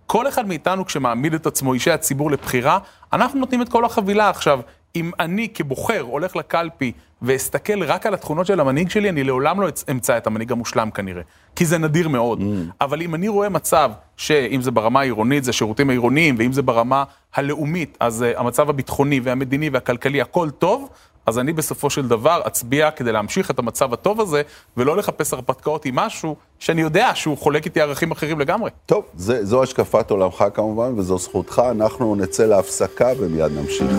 כל 0.06 0.28
אחד 0.28 0.48
מאיתנו, 0.48 0.86
כשמעמיד 0.86 1.34
את 1.34 1.46
עצמו, 1.46 1.74
אישי 1.74 1.90
הציבור 1.90 2.30
לבחירה, 2.30 2.78
אנחנו 3.12 3.40
נותנים 3.40 3.62
את 3.62 3.68
כל 3.68 3.84
החבילה. 3.84 4.30
עכשיו, 4.30 4.60
אם 4.96 5.10
אני 5.20 5.48
כבוחר 5.48 6.00
הולך 6.00 6.36
לקלפי 6.36 6.92
ואסתכל 7.22 7.82
רק 7.82 8.06
על 8.06 8.14
התכונות 8.14 8.46
של 8.46 8.60
המנהיג 8.60 8.90
שלי, 8.90 9.08
אני 9.08 9.24
לעולם 9.24 9.60
לא 9.60 9.68
אמצא 9.90 10.16
את 10.16 10.26
המנהיג 10.26 10.52
המושלם 10.52 10.90
כנראה. 10.90 11.22
כי 11.56 11.66
זה 11.66 11.78
נדיר 11.78 12.08
מאוד. 12.08 12.42
אבל 12.80 13.02
אם 13.02 13.14
אני 13.14 13.28
רואה 13.28 13.48
מצב, 13.48 13.90
שאם 14.16 14.62
זה 14.62 14.70
ברמה 14.70 15.00
העירונית, 15.00 15.44
זה 15.44 15.52
שירותים 15.52 15.90
העירוניים, 15.90 16.34
ואם 16.38 16.52
זה 16.52 16.62
ברמה 16.62 17.04
הלאומית, 17.34 17.96
אז 18.00 18.24
uh, 18.24 18.40
המצב 18.40 18.70
הביטחוני 18.70 19.20
והמדיני 19.20 19.70
והכלכלי, 19.70 20.20
הכל 20.20 20.50
טוב, 20.50 20.88
אז 21.26 21.38
אני 21.38 21.52
בסופו 21.52 21.90
של 21.90 22.08
דבר 22.08 22.40
אצביע 22.46 22.90
כדי 22.90 23.12
להמשיך 23.12 23.50
את 23.50 23.58
המצב 23.58 23.92
הטוב 23.92 24.20
הזה, 24.20 24.42
ולא 24.76 24.96
לחפש 24.96 25.32
הרפתקאות 25.32 25.84
עם 25.84 25.94
משהו 25.94 26.36
שאני 26.58 26.80
יודע 26.80 27.10
שהוא 27.14 27.38
חולק 27.38 27.64
איתי 27.64 27.80
ערכים 27.80 28.10
אחרים 28.10 28.40
לגמרי. 28.40 28.70
טוב, 28.86 29.04
זה, 29.16 29.44
זו 29.44 29.62
השקפת 29.62 30.10
עולמך 30.10 30.44
כמובן, 30.54 30.98
וזו 30.98 31.18
זכותך. 31.18 31.62
אנחנו 31.70 32.14
נצא 32.14 32.46
להפסקה 32.46 33.08
ומיד 33.18 33.52
נמשיך. 33.52 33.90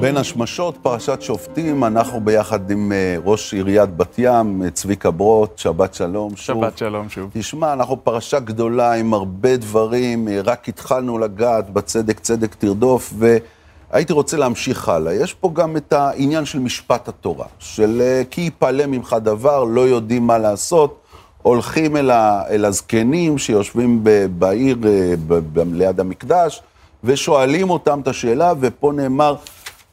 בין 0.00 0.16
השמשות, 0.16 0.76
פרשת 0.82 1.22
שופטים, 1.22 1.84
אנחנו 1.84 2.20
ביחד 2.20 2.70
עם 2.70 2.92
אה, 2.92 3.16
ראש 3.24 3.54
עיריית 3.54 3.96
בת 3.96 4.14
ים, 4.18 4.62
אה, 4.62 4.70
צביקה 4.70 5.10
ברוט, 5.10 5.58
שבת 5.58 5.94
שלום. 5.94 6.36
שוב. 6.36 6.64
שבת 6.64 6.78
שלום 6.78 7.08
שוב. 7.08 7.30
תשמע, 7.32 7.72
אנחנו 7.72 8.04
פרשה 8.04 8.40
גדולה 8.40 8.92
עם 8.92 9.14
הרבה 9.14 9.56
דברים, 9.56 10.28
אה, 10.28 10.40
רק 10.44 10.68
התחלנו 10.68 11.18
לגעת 11.18 11.70
בצדק 11.70 12.20
צדק 12.20 12.54
תרדוף, 12.54 13.14
והייתי 13.18 14.12
רוצה 14.12 14.36
להמשיך 14.36 14.88
הלאה. 14.88 15.14
יש 15.14 15.34
פה 15.34 15.50
גם 15.54 15.76
את 15.76 15.92
העניין 15.92 16.44
של 16.44 16.58
משפט 16.58 17.08
התורה, 17.08 17.46
של 17.58 18.22
כי 18.30 18.40
יפעלה 18.40 18.86
ממך 18.86 19.16
דבר, 19.22 19.64
לא 19.64 19.80
יודעים 19.80 20.26
מה 20.26 20.38
לעשות, 20.38 21.05
הולכים 21.46 21.96
אל, 21.96 22.10
ה, 22.10 22.42
אל 22.50 22.64
הזקנים 22.64 23.38
שיושבים 23.38 24.00
ב, 24.02 24.26
בעיר, 24.38 24.76
אה, 24.84 25.14
ב, 25.26 25.34
ב, 25.52 25.74
ליד 25.74 26.00
המקדש, 26.00 26.62
ושואלים 27.04 27.70
אותם 27.70 28.00
את 28.00 28.08
השאלה, 28.08 28.52
ופה 28.60 28.92
נאמר, 28.94 29.34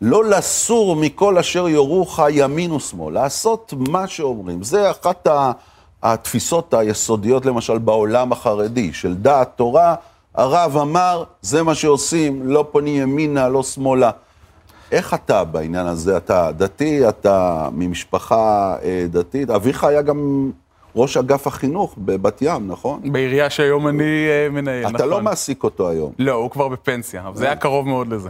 לא 0.02 0.26
לסור 0.26 0.96
מכל 0.96 1.38
אשר 1.38 1.68
יורוך 1.68 2.20
ימין 2.30 2.72
ושמאל, 2.72 3.14
לעשות 3.14 3.74
מה 3.78 4.08
שאומרים. 4.08 4.64
זה 4.64 4.92
אחת 4.92 5.28
ה... 5.28 5.52
התפיסות 6.04 6.74
היסודיות, 6.74 7.46
למשל, 7.46 7.78
בעולם 7.78 8.32
החרדי, 8.32 8.94
של 8.94 9.16
דעת 9.16 9.50
תורה, 9.56 9.96
הרב 10.36 10.78
אמר, 10.78 11.24
זה 11.42 11.64
מה 11.64 11.76
שעושים, 11.76 12.48
לא 12.48 12.68
פונים 12.72 13.02
ימינה, 13.02 13.50
לא 13.50 13.64
שמאלה. 13.64 14.12
איך 14.92 15.14
אתה 15.14 15.44
בעניין 15.44 15.88
הזה? 15.88 16.18
אתה 16.18 16.52
דתי, 16.58 17.10
אתה 17.10 17.70
ממשפחה 17.72 18.76
אה, 18.84 19.06
דתית, 19.10 19.50
אביך 19.50 19.84
היה 19.84 20.02
גם 20.02 20.52
ראש 20.96 21.18
אגף 21.18 21.48
החינוך 21.48 21.96
בבת 21.98 22.42
ים, 22.42 22.68
נכון? 22.68 23.12
בעירייה 23.12 23.50
שהיום 23.50 23.88
אני 23.88 24.28
אה, 24.30 24.50
מנהל, 24.50 24.84
נכון. 24.84 24.96
אתה 24.96 25.06
לא 25.06 25.22
מעסיק 25.22 25.64
אותו 25.64 25.90
היום, 25.90 26.12
לא, 26.20 26.32
הוא 26.32 26.52
כבר 26.52 26.68
בפנסיה, 26.68 27.28
אבל 27.28 27.38
זה 27.38 27.46
היה 27.46 27.56
קרוב 27.56 27.88
מאוד 27.88 28.08
לזה. 28.08 28.30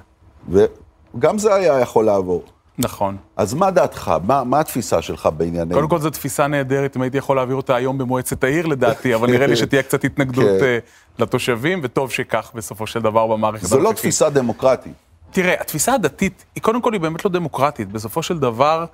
וגם 0.49 1.37
זה 1.37 1.55
היה 1.55 1.79
יכול 1.79 2.05
לעבור. 2.05 2.43
נכון. 2.77 3.17
אז 3.37 3.53
מה 3.53 3.71
דעתך? 3.71 4.13
מה, 4.23 4.43
מה 4.43 4.59
התפיסה 4.59 5.01
שלך 5.01 5.29
בעניינים? 5.37 5.73
קודם 5.73 5.89
כל 5.89 5.99
זו 5.99 6.09
תפיסה 6.09 6.47
נהדרת, 6.47 6.97
אם 6.97 7.01
הייתי 7.01 7.17
יכול 7.17 7.35
להעביר 7.35 7.55
אותה 7.55 7.75
היום 7.75 7.97
במועצת 7.97 8.43
העיר 8.43 8.65
לדעתי, 8.65 9.15
אבל 9.15 9.31
נראה 9.31 9.47
לי 9.47 9.55
שתהיה 9.61 9.83
קצת 9.83 10.03
התנגדות 10.03 10.59
כן. 10.59 10.65
אה, 10.65 10.77
לתושבים, 11.19 11.79
וטוב 11.83 12.11
שכך 12.11 12.51
בסופו 12.55 12.87
של 12.87 13.01
דבר 13.01 13.27
במערכת 13.27 13.65
זו 13.65 13.79
לא. 13.79 13.93
תפיסה 13.93 14.29
דמוקרטית. 14.29 14.93
תראה, 15.31 15.53
התפיסה 15.61 15.93
הדתית, 15.93 16.45
היא 16.55 16.63
קודם 16.63 16.81
כל 16.81 16.93
היא 16.93 17.01
באמת 17.01 17.25
לא 17.25 17.31
דמוקרטית. 17.31 17.91
בסופו 17.91 18.23
של 18.23 18.39
דבר, 18.39 18.85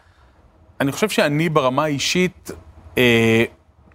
אני 0.82 0.91
חושב 0.91 1.10
שאני 1.10 1.49
ברמה 1.49 1.84
האישית 1.84 2.51
אה, 2.97 3.43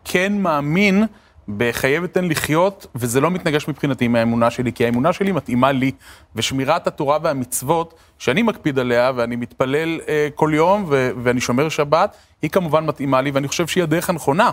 כן 0.05 0.33
מאמין 0.39 1.05
בחיי 1.49 1.99
ותן 1.99 2.25
לחיות, 2.25 2.87
וזה 2.95 3.21
לא 3.21 3.31
מתנגש 3.31 3.69
מבחינתי 3.69 4.05
עם 4.05 4.17
האמונה 4.17 4.51
שלי, 4.51 4.73
כי 4.73 4.85
האמונה 4.85 5.13
שלי 5.13 5.33
מתאימה 5.33 5.73
לי, 5.73 5.93
ושמירת 6.37 6.87
התורה 6.87 7.19
והמצוות, 7.23 7.95
שאני 8.19 8.43
מקפיד 8.43 8.79
עליה, 8.79 9.13
ואני 9.17 9.37
מתפלל 9.37 10.01
אה, 10.09 10.29
כל 10.35 10.51
יום, 10.55 10.85
ו- 10.89 11.11
ואני 11.23 11.41
שומר 11.41 11.69
שבת, 11.69 12.17
היא 12.43 12.51
כמובן 12.51 12.87
מתאימה 12.87 13.21
לי, 13.21 13.31
ואני 13.31 13.49
חושב 13.49 13.67
שהיא 13.67 13.83
הדרך 13.83 14.11
הנכונה. 14.11 14.51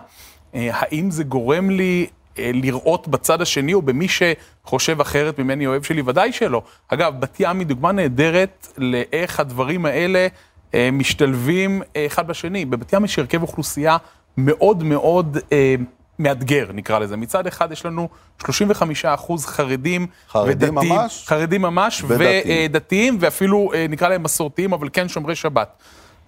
אה, 0.56 0.70
האם 0.74 1.12
זה 1.12 1.24
גורם 1.24 1.70
לי 1.70 2.08
אה, 2.40 2.52
לראות 2.54 3.08
בצד 3.08 3.42
השני 3.42 3.74
או 3.74 3.82
במי 3.82 4.08
שחושב 4.08 5.02
אחרת 5.02 5.40
ממני 5.40 5.68
אוהב 5.68 5.84
שלי? 5.84 6.02
ודאי 6.06 6.34
שלא. 6.34 6.62
אגב, 6.88 7.20
בת 7.20 7.38
ים 7.40 7.60
היא 7.60 7.68
דוגמה 7.68 7.92
נהדרת 7.92 8.68
לאיך 8.78 9.40
הדברים 9.40 9.86
האלה 9.86 10.28
משתלבים 10.92 11.82
אחד 12.08 12.28
בשני. 12.28 12.66
בבת 12.66 12.94
ים 12.94 13.06
יש 13.06 13.20
הרכב 13.20 13.42
אוכלוסייה 13.42 13.98
מאוד 14.38 14.84
מאוד 14.84 15.38
אה, 15.52 15.76
מאתגר, 16.20 16.70
נקרא 16.74 17.00
לזה. 17.00 17.18
מצד 17.18 17.48
אחד 17.48 17.72
יש 17.72 17.86
לנו 17.86 18.10
35 18.46 19.06
אחוז 19.06 19.46
חרדים 19.46 20.08
חרדים 20.30 20.52
ודתיים, 20.52 20.94
ממש? 20.94 21.24
חרדים 21.28 21.62
ממש, 21.62 22.04
ודתיים. 22.08 22.72
ודתיים, 22.72 23.18
ואפילו 23.20 23.72
אה, 23.74 23.86
נקרא 23.90 24.10
להם 24.10 24.24
מסורתיים, 24.24 24.74
אבל 24.74 24.90
כן 24.94 25.08
שומרי 25.08 25.36
שבת. 25.36 25.82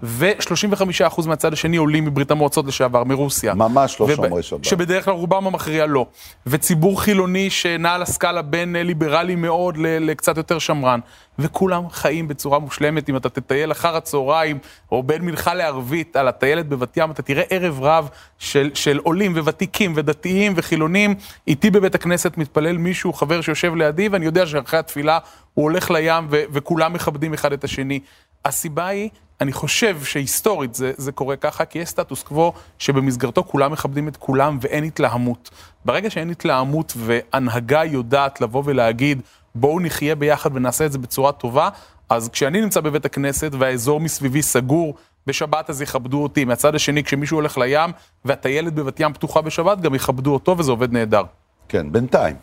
ו-35% 0.06 1.28
מהצד 1.28 1.54
השני 1.54 1.78
עולים 1.78 2.06
מברית 2.06 2.32
המועצות 2.32 2.66
לשעבר, 2.66 3.04
מרוסיה. 3.04 3.54
ממש 3.54 4.00
לא 4.00 4.06
וב- 4.06 4.16
שומרי 4.16 4.44
שבת. 4.44 4.64
שבדרך 4.66 5.06
כלל 5.06 5.14
רובם 5.14 5.48
המכריע 5.48 5.86
לא. 5.86 6.06
וציבור 6.48 7.02
חילוני 7.02 7.50
שנע 7.50 7.92
על 7.94 8.02
הסקאלה 8.02 8.42
בין 8.42 8.76
אה, 8.76 8.84
ליברלי 8.84 9.36
מאוד 9.36 9.78
לקצת 9.78 10.38
יותר 10.38 10.60
שמרן. 10.60 11.00
וכולם 11.40 11.90
חיים 11.90 12.28
בצורה 12.28 12.60
מושלמת. 12.60 13.10
אם 13.10 13.18
אתה 13.18 13.30
תטייל 13.30 13.72
אחר 13.72 13.96
הצהריים, 13.96 14.58
או 14.92 15.04
בין 15.04 15.22
מנחה 15.22 15.54
לערבית 15.54 16.16
על 16.16 16.28
הטיילת 16.28 16.68
בבת 16.70 16.98
ים, 16.98 17.12
אתה 17.12 17.22
תראה 17.22 17.44
ערב 17.50 17.80
רב 17.84 18.10
של, 18.40 18.72
של 18.74 18.98
עולים 19.04 19.34
וותיקים 19.38 19.94
ודתיים 19.96 20.54
וחילונים. 20.56 21.16
איתי 21.48 21.72
בבית 21.72 21.96
הכנסת 21.96 22.38
מתפלל 22.38 22.78
מישהו, 22.78 23.14
חבר 23.14 23.42
שיושב 23.42 23.76
לידי, 23.76 24.08
ואני 24.08 24.26
יודע 24.26 24.46
שאחרי 24.46 24.80
התפילה 24.80 25.20
הוא 25.54 25.64
הולך 25.64 25.92
לים 25.92 26.28
ו- 26.30 26.44
וכולם 26.52 26.94
מכבדים 26.94 27.34
אחד 27.34 27.54
את 27.54 27.64
השני. 27.64 28.00
הסיבה 28.46 28.88
היא, 28.88 29.10
אני 29.42 29.54
חושב 29.54 30.04
שהיסטורית 30.04 30.76
זה, 30.76 30.92
זה 30.98 31.12
קורה 31.12 31.36
ככה, 31.36 31.66
כי 31.66 31.80
יש 31.80 31.90
סטטוס 31.90 32.24
קוו 32.24 32.54
שבמסגרתו 32.78 33.44
כולם 33.44 33.72
מכבדים 33.72 34.08
את 34.08 34.18
כולם 34.18 34.58
ואין 34.62 34.84
התלהמות. 34.84 35.50
ברגע 35.86 36.10
שאין 36.10 36.30
התלהמות 36.30 36.94
והנהגה 36.98 37.86
יודעת 37.86 38.42
לבוא 38.42 38.64
ולהגיד, 38.66 39.22
בואו 39.56 39.80
נחיה 39.80 40.16
ביחד 40.16 40.50
ונעשה 40.54 40.86
את 40.86 40.92
זה 40.92 40.98
בצורה 40.98 41.32
טובה, 41.32 41.70
אז 42.10 42.30
כשאני 42.30 42.62
נמצא 42.62 42.82
בבית 42.82 43.06
הכנסת 43.06 43.52
והאזור 43.60 44.00
מסביבי 44.00 44.42
סגור, 44.42 44.96
בשבת 45.28 45.70
אז 45.70 45.82
יכבדו 45.82 46.24
אותי. 46.24 46.46
מהצד 46.46 46.76
השני, 46.76 47.04
כשמישהו 47.04 47.38
הולך 47.38 47.58
לים 47.58 47.92
והטיילת 48.26 48.74
בבת 48.74 49.00
ים 49.00 49.14
פתוחה 49.14 49.42
בשבת, 49.42 49.82
גם 49.82 49.96
יכבדו 49.96 50.34
אותו 50.34 50.58
וזה 50.58 50.72
עובד 50.72 50.92
נהדר. 50.92 51.24
כן, 51.70 51.92
בינתיים. 51.92 52.36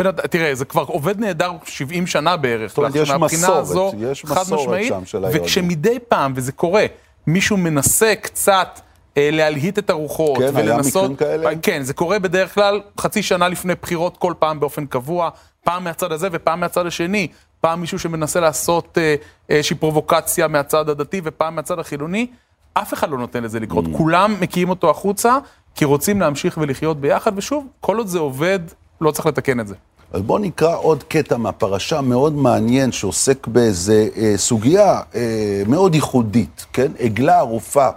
אד- 0.00 0.20
תראה, 0.20 0.54
זה 0.54 0.64
כבר 0.64 0.82
עובד 0.86 1.20
נהדר 1.20 1.52
70 1.64 2.06
שנה 2.06 2.36
בערך. 2.36 2.68
זאת 2.68 2.78
אומרת, 2.78 2.94
יש 2.94 3.10
מסורת, 3.10 3.58
הזו, 3.58 3.92
יש 3.98 4.24
מסורת 4.24 4.84
שם 4.84 5.04
של 5.04 5.24
היהודים. 5.24 5.42
וכשמדי 5.42 5.98
פעם, 6.08 6.32
וזה 6.36 6.52
קורה, 6.52 6.86
מישהו 7.26 7.56
מנסה 7.56 8.14
קצת 8.22 8.80
אה, 9.16 9.28
להלהיט 9.32 9.78
את 9.78 9.90
הרוחות, 9.90 10.38
כן, 10.38 10.56
היה 10.56 10.74
ולנסות... 10.74 11.10
מקרים 11.10 11.16
כאלה? 11.16 11.50
כן, 11.62 11.82
זה 11.82 11.94
קורה 11.94 12.18
בדרך 12.18 12.54
כלל 12.54 12.80
חצי 13.00 13.22
שנה 13.22 13.48
לפני 13.48 13.74
בחירות, 13.82 14.16
כל 14.16 14.34
פעם 14.38 14.60
באופן 14.60 14.86
קבוע, 14.86 15.30
פעם 15.64 15.84
מהצד 15.84 16.12
הזה 16.12 16.28
ופעם 16.32 16.60
מהצד 16.60 16.86
השני. 16.86 17.28
פעם 17.60 17.80
מישהו 17.80 17.98
שמנסה 17.98 18.40
לעשות 18.40 18.98
אה, 18.98 19.14
איזושהי 19.48 19.76
פרובוקציה 19.76 20.48
מהצד 20.48 20.88
הדתי 20.88 21.20
ופעם 21.24 21.56
מהצד 21.56 21.78
החילוני. 21.78 22.26
אף 22.74 22.94
אחד 22.94 23.10
לא 23.10 23.18
נותן 23.18 23.42
לזה 23.42 23.60
לקרות, 23.60 23.84
Mm. 23.84 23.96
כולם 23.96 24.36
מקיאים 24.40 24.70
אותו 24.70 24.90
החוצה, 24.90 25.38
כי 25.74 25.84
רוצים 25.84 26.20
להמשיך 26.20 26.58
ולחיות 26.60 27.00
ביחד, 27.00 27.32
ושוב, 27.36 27.66
כל 27.80 27.98
עוד 27.98 28.06
זה 28.06 28.18
עובד, 28.18 28.58
לא 29.00 29.10
צריך 29.10 29.26
לתקן 29.26 29.60
את 29.60 29.66
זה. 29.66 29.74
אז 30.12 30.22
בואו 30.22 30.38
נקרא 30.38 30.76
עוד 30.76 31.02
קטע 31.02 31.36
מהפרשה 31.36 32.00
מאוד 32.00 32.32
מעניין 32.32 32.92
שעוסק 32.92 33.46
באיזה 33.46 34.08
אה, 34.16 34.32
סוגיה 34.36 35.00
אה, 35.14 35.62
מאוד 35.66 35.94
ייחודית, 35.94 36.66
כן? 36.72 36.92
עגלה 36.98 37.38
ערופה, 37.38 37.88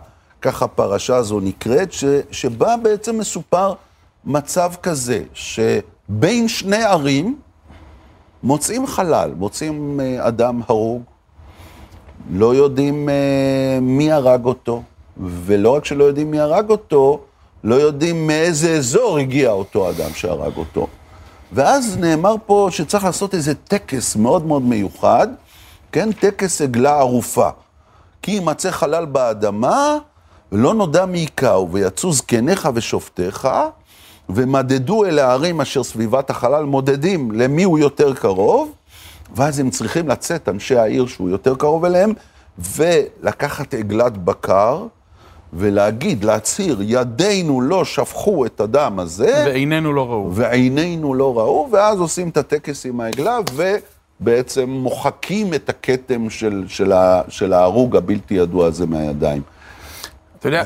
ככה 0.42 0.66
הפרשה 0.66 1.16
הזו 1.16 1.40
נקראת, 1.40 1.94
ש, 1.94 2.04
שבה 2.32 2.78
בעצם 2.78 3.18
מסופר 3.18 3.74
מצב 4.26 4.72
כזה, 4.84 5.24
שבין 5.34 6.48
שני 6.48 6.84
ערים 6.84 7.38
מוצאים 8.44 8.88
חלל, 8.88 9.32
מוצאים 9.38 10.00
אה, 10.00 10.28
אדם 10.28 10.62
הרוג, 10.68 11.02
לא 12.34 12.56
יודעים 12.56 13.10
אה, 13.10 13.80
מי 13.82 14.12
הרג 14.12 14.46
אותו, 14.46 14.84
ולא 15.18 15.76
רק 15.76 15.86
שלא 15.86 16.04
יודעים 16.04 16.32
מי 16.32 16.40
הרג 16.40 16.70
אותו, 16.70 17.22
לא 17.63 17.76
יודעים 17.76 18.28
מאיזה 18.28 18.72
אזור 18.72 19.17
הגיע 19.17 19.52
אותו 19.52 19.89
אדם 19.89 20.10
שהרג 20.13 20.58
אותו. 20.58 20.88
ואז 21.52 21.98
נאמר 21.98 22.36
פה 22.45 22.67
שצריך 22.72 23.04
לעשות 23.04 23.34
איזה 23.34 23.56
טקס 23.56 24.15
מאוד 24.15 24.45
מאוד 24.45 24.62
מיוחד, 24.62 25.28
כן, 25.91 26.12
טקס 26.12 26.62
עגלה 26.62 26.98
ערופה. 27.00 27.50
כי 28.22 28.32
יימצא 28.32 28.72
חלל 28.72 29.06
באדמה, 29.06 29.98
ולא 30.52 30.74
נודע 30.74 31.06
מי 31.06 31.26
יכהו, 31.38 31.72
ויצאו 31.72 32.13
זקניך 32.13 32.69
ושופטיך, 32.74 33.48
ומדדו 34.30 35.06
אל 35.06 35.19
הערים 35.19 35.62
אשר 35.62 35.84
סביבת 35.84 36.30
החלל, 36.30 36.63
מודדים 36.63 37.32
למי 37.32 37.63
הוא 37.63 37.80
יותר 37.80 38.13
קרוב, 38.13 38.72
ואז 39.36 39.60
הם 39.60 39.69
צריכים 39.69 40.10
לצאת, 40.10 40.50
אנשי 40.50 40.76
העיר 40.76 41.08
שהוא 41.08 41.30
יותר 41.30 41.56
קרוב 41.56 41.86
אליהם, 41.86 42.13
ולקחת 42.60 43.74
עגלת 43.74 44.17
בקר, 44.17 44.86
ולהגיד, 45.54 46.24
להצהיר, 46.24 46.78
ידינו 46.82 47.62
לא 47.62 47.86
שפכו 47.86 48.46
את 48.46 48.60
הדם 48.60 49.00
הזה. 49.00 49.44
ועינינו 49.46 49.94
לא 49.94 50.10
ראו. 50.10 50.30
ועינינו 50.34 51.14
לא 51.14 51.38
ראו, 51.38 51.70
ואז 51.72 52.00
עושים 52.00 52.30
את 52.30 52.38
הטקס 52.38 52.86
עם 52.86 53.02
העגלה, 53.02 53.38
ובעצם 54.20 54.70
מוחקים 54.70 55.54
את 55.54 55.70
הכתם 55.70 56.30
של, 56.30 56.64
של, 56.68 56.92
ה, 56.92 57.22
של 57.28 57.54
ההרוג 57.54 57.96
הבלתי 57.96 58.34
ידוע 58.34 58.68
הזה 58.68 58.86
מהידיים. 58.86 59.42
אתה 60.40 60.48
יודע, 60.48 60.64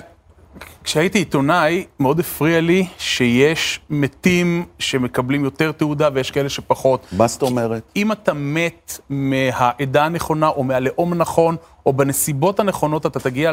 כשהייתי 0.84 1.18
עיתונאי, 1.20 1.86
מאוד 2.00 2.20
הפריע 2.20 2.62
לי 2.62 2.86
שיש 2.98 3.80
מתים 3.90 4.66
שמקבלים 4.80 5.44
יותר 5.44 5.72
תעודה 5.72 6.10
ויש 6.14 6.32
כאלה 6.32 6.50
שפחות. 6.50 7.08
מה 7.12 7.28
זאת 7.28 7.42
אומרת? 7.42 7.84
אם 7.96 8.12
אתה 8.12 8.34
מת 8.34 9.00
מהעדה 9.10 10.06
הנכונה 10.06 10.48
או 10.48 10.64
מהלאום 10.64 11.14
הנכון, 11.14 11.56
או 11.86 11.94
בנסיבות 11.94 12.60
הנכונות, 12.60 13.06
אתה 13.06 13.20
תגיע 13.20 13.52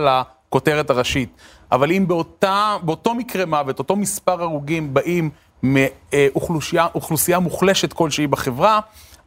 לכותרת 0.50 0.90
הראשית. 0.90 1.28
אבל 1.72 1.92
אם 1.92 2.04
באותה, 2.08 2.76
באותו 2.82 3.14
מקרה 3.14 3.46
מוות, 3.46 3.78
אותו 3.78 3.96
מספר 3.96 4.42
הרוגים 4.42 4.94
באים 4.94 5.30
מאוכלוסייה 5.62 7.38
מוחלשת 7.38 7.92
כלשהי 7.92 8.26
בחברה, 8.26 8.80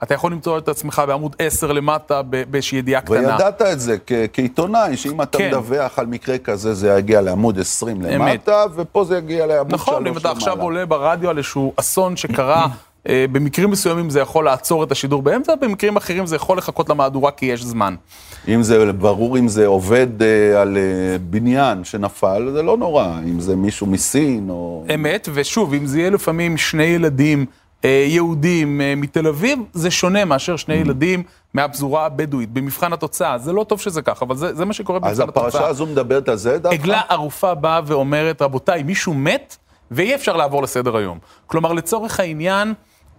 אתה 0.04 0.14
יכול 0.14 0.32
למצוא 0.32 0.58
את 0.58 0.68
עצמך 0.68 1.02
בעמוד 1.08 1.36
10 1.40 1.72
למטה 1.72 2.22
באיזושהי 2.22 2.78
ידיעה 2.78 3.02
קטנה. 3.02 3.18
וידעת 3.18 3.62
את 3.62 3.80
זה 3.80 3.98
כעיתונאי, 4.34 4.98
שאם 4.98 5.22
אתה 5.22 5.38
כן. 5.38 5.48
מדווח 5.48 6.00
על 6.00 6.06
מקרה 6.06 6.38
כזה, 6.38 6.74
זה 6.74 6.96
יגיע 6.98 7.22
לעמוד 7.22 7.60
20 7.60 8.02
למטה, 8.02 8.66
ופה 8.76 9.04
זה 9.04 9.18
יגיע 9.18 9.46
לעמוד 9.46 9.70
3 9.70 9.82
נכון, 9.82 10.08
אם 10.08 10.18
אתה 10.18 10.32
עכשיו 10.32 10.62
עולה 10.62 10.86
ברדיו 10.86 11.30
על 11.30 11.38
איזשהו 11.38 11.74
אסון 11.76 12.18
שקרה, 12.18 12.68
במקרים 13.08 13.70
מסוימים 13.70 14.10
זה 14.10 14.20
יכול 14.20 14.46
לעצור 14.46 14.84
את 14.84 14.92
השידור 14.92 15.22
באמצע, 15.22 15.56
במקרים 15.56 15.98
אחרים 15.98 16.26
זה 16.26 16.36
יכול 16.36 16.58
לחכות 16.58 16.89
למהדורה 16.89 17.32
כי 17.32 17.46
יש 17.46 17.63
זמן. 17.63 17.96
אם 18.48 18.63
זה 18.63 18.92
ברור, 18.92 19.38
אם 19.38 19.48
זה 19.48 19.66
עובד 19.66 20.22
אה, 20.22 20.62
על 20.62 20.78
אה, 20.78 21.18
בניין 21.30 21.84
שנפל, 21.84 22.50
זה 22.54 22.62
לא 22.62 22.78
נורא, 22.78 23.20
אם 23.24 23.39
זה 23.39 23.56
מישהו 23.56 23.88
מסין 23.88 24.50
או... 24.50 24.86
אמת, 24.96 25.30
ושוב, 25.34 25.74
אם 25.74 25.86
זה 25.86 26.00
יהיה 26.00 26.10
לפעמים 26.10 26.58
שני 26.58 26.84
ילדים... 26.84 27.46
אה, 27.86 28.06
יהודים 28.08 28.82
אה, 28.82 28.94
מתל 28.98 29.28
אביב, 29.28 29.60
זה 29.74 29.92
שונה 29.92 30.26
מאשר 30.26 30.56
שני 30.56 30.76
ילדים 30.76 31.24
מהפזורה 31.54 32.06
הבדואית, 32.06 32.50
במבחן 32.50 32.94
התוצאה. 32.94 33.38
זה 33.38 33.54
לא 33.54 33.63
טוב 33.63 33.82
שזה 33.82 34.02
ככה, 34.02 34.26
אבל 34.26 34.36
זה, 34.36 34.56
זה 34.56 34.66
מה 34.66 34.74
שקורה 34.74 35.00
במבחן 35.00 35.24
התוצאה. 35.24 35.46
אז 35.46 35.54
הפרשה 35.54 35.68
הזו 35.68 35.86
מדברת 35.86 36.30
על 36.30 36.36
זה 36.36 36.60
דווקא? 36.60 36.76
עגלה 36.76 37.02
ערופה 37.10 37.54
באה 37.54 37.82
ואומרת, 37.86 38.42
רבותיי, 38.42 38.84
מישהו 38.84 39.13
מת, 39.13 39.58
ואי 39.92 40.16
אפשר 40.16 40.38
לעבור 40.38 40.63
לסדר 40.63 40.98
היום. 40.98 41.18
כלומר, 41.48 41.74
לצורך 41.74 42.20
העניין, 42.20 42.68
אה, 42.68 42.74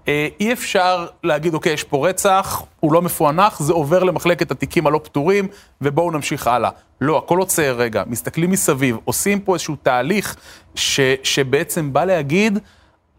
אי 0.09 0.53
אפשר 0.53 1.07
להגיד, 1.23 1.55
אוקיי, 1.55 1.73
יש 1.73 1.85
פה 1.85 2.09
רצח, 2.09 2.63
הוא 2.81 2.93
לא 2.93 3.03
מפוענח, 3.03 3.61
זה 3.61 3.73
עובר 3.73 4.03
למחלקת 4.03 4.51
התיקים 4.51 4.87
הלא 4.87 5.01
פתורים, 5.05 5.49
ובואו 5.81 6.11
נמשיך 6.11 6.47
הלאה. 6.47 6.71
לא, 7.01 7.19
הכל 7.19 7.39
עוצר 7.39 7.77
רגע, 7.79 8.03
מסתכלים 8.07 8.51
מסביב, 8.51 8.97
עושים 9.05 9.41
פה 9.41 9.55
איזשהו 9.55 9.77
תהליך 9.83 10.37
ש, 10.75 11.01
שבעצם 11.23 11.93
בא 11.93 12.05
להגיד, 12.05 12.59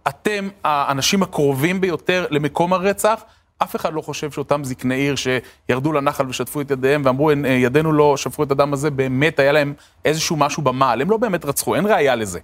אתם 0.07 0.49
האנשים 0.63 1.23
הקרובים 1.23 1.81
ביותר 1.81 2.25
למקום 2.29 2.73
הרצח, 2.73 3.21
אף 3.57 3.75
אחד 3.75 3.93
לא 3.93 4.01
חושב 4.01 4.31
שאותם 4.31 4.63
זקני 4.63 4.95
עיר 4.95 5.15
שירדו 5.15 5.91
לנחל 5.91 6.29
ושטפו 6.29 6.61
את 6.61 6.71
ידיהם 6.71 7.01
ואמרו, 7.05 7.29
אה, 7.29 7.35
ידינו 7.47 7.91
לא 7.91 8.17
שפכו 8.17 8.43
את 8.43 8.51
הדם 8.51 8.73
הזה, 8.73 8.89
באמת 8.89 9.39
היה 9.39 9.51
להם 9.51 9.73
איזשהו 10.05 10.35
משהו 10.35 10.63
במעל. 10.63 11.01
הם 11.01 11.09
לא 11.09 11.17
באמת 11.17 11.45
רצחו, 11.45 11.75
אין 11.75 11.85
ראייה 11.85 12.15
לזה. 12.15 12.39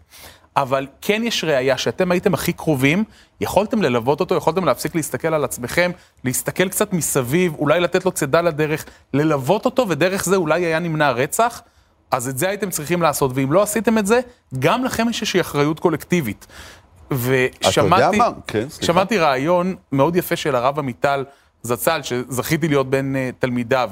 אבל 0.55 0.87
כן 1.01 1.21
יש 1.25 1.43
ראייה 1.43 1.77
שאתם 1.77 2.11
הייתם 2.11 2.33
הכי 2.33 2.53
קרובים, 2.53 3.03
יכולתם 3.41 3.81
ללוות 3.81 4.19
אותו, 4.19 4.35
יכולתם 4.35 4.65
להפסיק 4.65 4.95
להסתכל 4.95 5.33
על 5.33 5.43
עצמכם, 5.43 5.91
להסתכל 6.23 6.69
קצת 6.69 6.93
מסביב, 6.93 7.55
אולי 7.55 7.79
לתת 7.79 8.05
לו 8.05 8.11
צידה 8.11 8.41
לדרך, 8.41 8.85
ללוות 9.13 9.65
אותו, 9.65 9.85
ודרך 9.89 10.25
זה 10.25 10.35
אולי 10.35 10.65
היה 10.65 10.79
נמנע 10.79 11.11
רצח. 11.11 11.61
אז 12.11 12.27
את 12.27 12.37
זה 12.37 12.49
הייתם 12.49 12.69
צריכים 12.69 13.01
לעשות, 13.01 13.31
ואם 13.33 13.51
לא 13.51 13.61
עשיתם 13.61 13.97
את 13.97 14.07
זה, 14.07 14.19
גם 14.59 14.85
לכם 14.85 15.09
יש 15.09 15.21
איזושהי 15.21 15.41
אחריות 15.41 15.79
קולקטיבית. 15.79 16.47
ושמעתי 17.11 18.17
כן, 18.47 18.67
שמעתי 18.81 19.17
רעיון 19.17 19.75
מאוד 19.91 20.15
יפה 20.15 20.35
של 20.35 20.55
הרב 20.55 20.79
עמיטל 20.79 21.25
זצ"ל, 21.63 22.01
שזכיתי 22.03 22.67
להיות 22.67 22.89
בין 22.89 23.15
uh, 23.15 23.41
תלמידיו, 23.41 23.89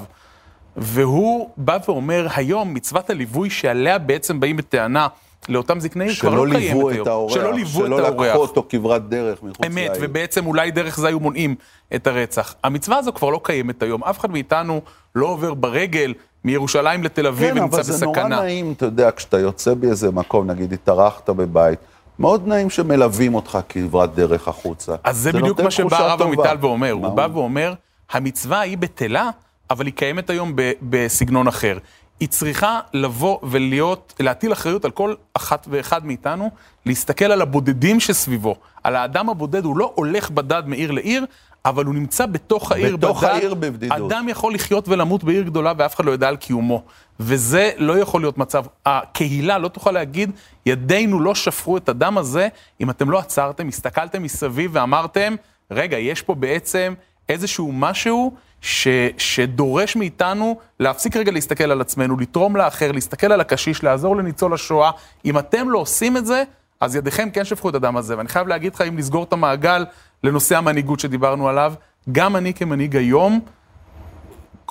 והוא 0.76 1.50
בא 1.56 1.78
ואומר, 1.88 2.26
היום 2.34 2.74
מצוות 2.74 3.10
הליווי 3.10 3.50
שעליה 3.50 3.98
בעצם 3.98 4.40
באים 4.40 4.56
בטענה 4.56 5.08
לאותם 5.48 5.80
זקני 5.80 6.04
עיר 6.04 6.14
כבר 6.14 6.34
לא 6.34 6.52
קיימת 6.52 6.92
היום. 6.92 7.08
האורח, 7.08 7.34
שלא 7.34 7.54
ליוו 7.54 7.86
את 7.86 7.90
האורח. 7.90 8.14
שלא 8.14 8.26
לקחו 8.26 8.38
אותו 8.38 8.66
כברת 8.68 9.08
דרך 9.08 9.42
מחוץ 9.42 9.60
לעיר. 9.60 9.90
אמת, 9.90 9.98
ובעצם 10.00 10.46
אולי 10.46 10.70
דרך 10.70 11.00
זה 11.00 11.08
היו 11.08 11.20
מונעים 11.20 11.54
את 11.94 12.06
הרצח. 12.06 12.54
המצווה 12.64 12.98
הזו 12.98 13.12
כבר 13.12 13.30
לא 13.30 13.40
קיימת 13.42 13.82
היום, 13.82 14.04
אף 14.04 14.18
אחד 14.18 14.30
מאיתנו 14.30 14.80
לא 15.14 15.26
עובר 15.26 15.54
ברגל 15.54 16.14
מירושלים 16.44 17.04
לתל 17.04 17.26
אביב 17.26 17.56
ונמצא 17.56 17.78
בסכנה. 17.78 18.12
כן, 18.14 18.20
אבל 18.20 18.22
זה 18.22 18.28
נורא 18.28 18.42
נעים, 18.42 18.72
אתה 18.76 18.86
יודע, 18.86 19.10
כשאתה 19.16 19.38
יוצא 19.38 19.74
באיזה 19.74 20.10
מקום, 20.10 20.50
נגיד 20.50 20.72
התארחת 20.72 21.30
בבית, 21.30 21.78
מאוד 22.18 22.48
נעים 22.48 22.70
שמלווים 22.70 23.34
אותך 23.34 23.58
כברת 23.68 24.14
דרך 24.14 24.48
החוצה. 24.48 24.94
אז 25.04 25.16
זה, 25.16 25.32
זה 25.32 25.38
בדיוק 25.38 25.60
מה 25.60 25.70
שבא 25.70 25.96
הרב 25.96 26.22
עמיטל 26.22 26.56
ואומר. 26.60 26.90
הוא 26.90 27.08
בא 27.08 27.28
ואומר, 27.32 27.74
המצווה 28.10 28.60
היא 28.60 28.78
בטלה, 28.78 29.30
אבל 29.70 29.86
היא 29.86 29.94
קיימת 29.94 30.30
היום 30.30 30.52
בסגנון 30.82 31.48
אחר. 31.48 31.78
היא 32.20 32.28
צריכה 32.28 32.80
לבוא 32.92 33.38
ולהיות, 33.42 34.14
להטיל 34.20 34.52
אחריות 34.52 34.84
על 34.84 34.90
כל 34.90 35.14
אחת 35.34 35.66
ואחד 35.70 36.06
מאיתנו, 36.06 36.50
להסתכל 36.86 37.24
על 37.24 37.42
הבודדים 37.42 38.00
שסביבו. 38.00 38.56
על 38.84 38.96
האדם 38.96 39.28
הבודד, 39.28 39.64
הוא 39.64 39.76
לא 39.76 39.92
הולך 39.94 40.30
בדד 40.30 40.62
מעיר 40.66 40.90
לעיר, 40.90 41.24
אבל 41.64 41.84
הוא 41.84 41.94
נמצא 41.94 42.26
בתוך 42.26 42.72
העיר 42.72 42.96
בתוך 42.96 43.24
בדד. 43.24 43.32
העיר 43.32 43.54
בבדידות. 43.54 44.12
אדם 44.12 44.28
יכול 44.28 44.54
לחיות 44.54 44.88
ולמות 44.88 45.24
בעיר 45.24 45.42
גדולה 45.42 45.72
ואף 45.76 45.94
אחד 45.94 46.04
לא 46.04 46.10
יודע 46.10 46.28
על 46.28 46.36
קיומו. 46.36 46.82
וזה 47.20 47.70
לא 47.76 47.98
יכול 47.98 48.20
להיות 48.20 48.38
מצב. 48.38 48.64
הקהילה 48.86 49.58
לא 49.58 49.68
תוכל 49.68 49.90
להגיד, 49.90 50.30
ידינו 50.66 51.20
לא 51.20 51.34
שפכו 51.34 51.76
את 51.76 51.88
הדם 51.88 52.18
הזה, 52.18 52.48
אם 52.80 52.90
אתם 52.90 53.10
לא 53.10 53.18
עצרתם, 53.18 53.68
הסתכלתם 53.68 54.22
מסביב 54.22 54.70
ואמרתם, 54.74 55.34
רגע, 55.70 55.98
יש 55.98 56.22
פה 56.22 56.34
בעצם 56.34 56.94
איזשהו 57.30 57.72
משהו 57.72 58.34
ש, 58.60 58.88
שדורש 59.18 59.96
מאיתנו 59.96 60.58
להפסיק 60.80 61.16
רגע 61.16 61.32
להסתכל 61.32 61.70
על 61.70 61.80
עצמנו, 61.80 62.16
לתרום 62.16 62.56
לאחר, 62.56 62.92
להסתכל 62.92 63.32
על 63.32 63.40
הקשיש, 63.40 63.84
לעזור 63.84 64.16
לניצול 64.16 64.54
השואה. 64.54 64.90
אם 65.24 65.38
אתם 65.38 65.70
לא 65.70 65.78
עושים 65.78 66.16
את 66.16 66.26
זה, 66.26 66.42
אז 66.80 66.96
ידיכם 66.96 67.30
כן 67.30 67.44
שפכו 67.44 67.68
את 67.68 67.74
הדם 67.74 67.96
הזה. 67.96 68.18
ואני 68.18 68.28
חייב 68.28 68.48
להגיד 68.48 68.74
לך, 68.74 68.80
אם 68.80 68.98
לסגור 68.98 69.24
את 69.24 69.32
המעגל 69.32 69.84
לנושא 70.24 70.56
המנהיגות 70.56 71.00
שדיברנו 71.00 71.48
עליו, 71.48 71.72
גם 72.12 72.36
אני 72.36 72.54
כמנהיג 72.54 72.96
היום, 72.96 73.40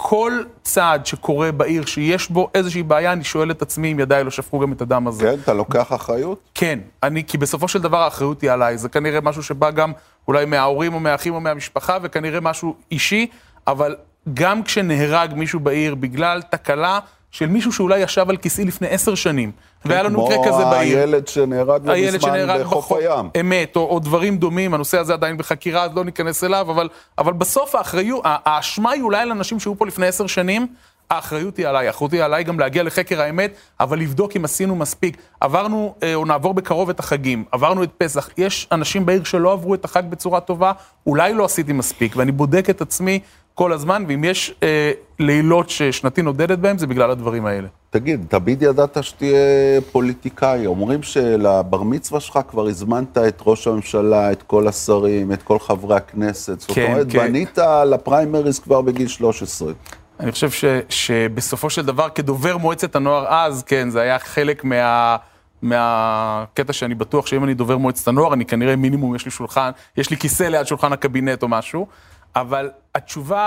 כל 0.02 0.44
צעד 0.62 1.06
שקורה 1.06 1.52
בעיר 1.52 1.86
שיש 1.86 2.30
בו 2.30 2.50
איזושהי 2.56 2.84
בעיה, 2.84 3.14
אני 3.14 3.24
שואל 3.24 3.52
את 3.52 3.62
עצמי 3.62 3.92
אם 3.92 4.00
ידיי 4.00 4.24
לא 4.24 4.32
שפכו 4.32 4.60
גם 4.60 4.72
את 4.72 4.82
הדם 4.82 5.08
הזה. 5.08 5.26
כן, 5.26 5.40
אתה 5.44 5.54
לוקח 5.54 5.94
אחריות? 5.94 6.40
כן, 6.56 6.80
אני, 7.04 7.24
כי 7.24 7.38
בסופו 7.38 7.68
של 7.68 7.82
דבר 7.82 7.98
האחריות 7.98 8.42
היא 8.42 8.52
עליי. 8.52 8.78
זה 8.78 8.90
כנראה 8.90 9.22
משהו 9.22 9.44
שבא 9.44 9.72
גם 9.72 9.92
אולי 10.28 10.46
מההורים 10.46 10.94
או 10.94 11.00
מהאחים 11.00 11.34
או 11.34 11.40
מהמשפחה, 11.40 11.98
וכנראה 12.02 12.40
משהו 12.40 12.76
אישי, 12.92 13.28
אבל 13.68 13.96
גם 14.34 14.64
כשנהרג 14.64 15.34
מישהו 15.34 15.60
בעיר 15.60 15.96
בגלל 15.96 16.42
תקלה, 16.42 17.00
של 17.32 17.46
מישהו 17.46 17.72
שאולי 17.72 18.00
ישב 18.00 18.30
על 18.30 18.38
כיסאי 18.38 18.66
לפני 18.66 18.88
עשר 18.88 19.16
שנים, 19.16 19.52
והיה 19.86 20.04
לנו 20.04 20.26
מקרה 20.26 20.38
כזה 20.48 20.66
בעיר. 20.66 20.94
כמו 20.94 21.02
הילד 21.02 21.28
שנהרג 21.28 21.88
לא 21.88 21.94
מזמן 22.16 22.60
בחוף 22.62 22.92
הים. 22.92 23.30
אמת, 23.40 23.76
או, 23.76 23.90
או 23.90 24.00
דברים 24.00 24.38
דומים, 24.38 24.74
הנושא 24.74 24.98
הזה 24.98 25.14
עדיין 25.14 25.38
בחקירה, 25.38 25.84
אז 25.84 25.92
לא 25.96 26.06
ניכנס 26.06 26.44
אליו, 26.44 26.72
אבל, 26.72 26.90
אבל 27.18 27.34
בסוף 27.34 27.76
האחריות, 27.76 28.22
האשמה 28.26 28.92
היא 28.92 29.02
אולי 29.02 29.22
על 29.22 29.32
אנשים 29.32 29.60
שהיו 29.60 29.78
פה 29.78 29.88
לפני 29.88 30.08
עשר 30.08 30.28
שנים, 30.28 30.68
האחריות 31.10 31.58
היא 31.58 31.68
עליי, 31.68 31.88
האחריות 31.88 32.12
היא 32.12 32.24
עליי 32.24 32.44
גם 32.44 32.60
להגיע 32.60 32.84
לחקר 32.84 33.22
האמת, 33.22 33.54
אבל 33.80 34.00
לבדוק 34.00 34.36
אם 34.36 34.46
עשינו 34.46 34.76
מספיק. 34.76 35.18
עברנו, 35.42 35.96
אה, 36.04 36.16
או 36.16 36.26
נעבור 36.26 36.54
בקרוב 36.54 36.90
את 36.90 37.00
החגים, 37.00 37.46
עברנו 37.52 37.84
את 37.84 37.90
פסח, 37.98 38.30
יש 38.38 38.68
אנשים 38.72 39.06
בעיר 39.06 39.24
שלא 39.24 39.52
עברו 39.52 39.74
את 39.74 39.86
החג 39.86 40.04
בצורה 40.10 40.40
טובה, 40.40 40.72
אולי 41.08 41.34
לא 41.34 41.46
עשיתי 41.46 41.74
מספיק, 41.74 42.16
ואני 42.16 42.32
בודק 42.32 42.70
את 42.70 42.82
עצמי 42.82 43.20
כל 43.60 43.74
הזמן, 43.74 44.04
ואם 44.08 44.24
יש 44.24 44.54
אה, 44.64 44.92
לילות 45.20 45.70
ששנתי 45.70 46.22
נודדת 46.22 46.60
בהם, 46.60 46.78
זה 46.78 46.88
בגלל 46.88 47.12
הדברים 47.12 47.46
האלה. 47.46 47.68
תגיד, 47.90 48.26
תמיד 48.30 48.62
ידעת 48.62 49.04
שתהיה 49.04 49.82
פוליטיקאי. 49.92 50.66
אומרים 50.66 51.04
שלבר 51.04 51.84
מצווה 51.84 52.20
שלך 52.20 52.40
כבר 52.48 52.68
הזמנת 52.68 53.18
את 53.18 53.42
ראש 53.46 53.68
הממשלה, 53.68 54.32
את 54.32 54.44
כל 54.44 54.68
השרים, 54.68 55.32
את 55.32 55.44
כל 55.44 55.60
חברי 55.60 55.96
הכנסת. 55.96 56.60
זאת 56.60 56.72
כן, 56.72 56.86
אומרת, 56.92 57.08
כן. 57.12 57.20
בנית 57.20 57.58
לפריימריז 57.86 58.60
כבר 58.60 58.82
בגיל 58.82 59.08
13. 59.08 59.74
אני 60.20 60.32
חושב 60.32 60.52
ש, 60.52 60.66
שבסופו 60.90 61.70
של 61.70 61.86
דבר, 61.86 62.10
כדובר 62.10 62.58
מועצת 62.58 62.96
הנוער 62.96 63.28
אז, 63.28 63.64
כן, 63.64 63.90
זה 63.90 64.02
היה 64.02 64.20
חלק 64.20 64.64
מה... 64.64 65.18
מהקטע 65.62 66.74
שאני 66.74 66.96
בטוח 66.96 67.28
שאם 67.28 67.44
אני 67.44 67.54
דובר 67.54 67.78
מועצת 67.78 68.08
הנוער, 68.08 68.34
אני 68.34 68.46
כנראה 68.46 68.76
מינימום 68.76 69.16
יש 69.16 69.26
לי 69.26 69.32
שולחן, 69.32 69.72
יש 69.98 70.10
לי 70.10 70.18
כיסא 70.18 70.44
ליד 70.44 70.68
שולחן 70.68 70.94
הקבינט 70.94 71.44
או 71.44 71.48
משהו, 71.48 71.88
אבל 72.36 72.70
התשובה 72.96 73.42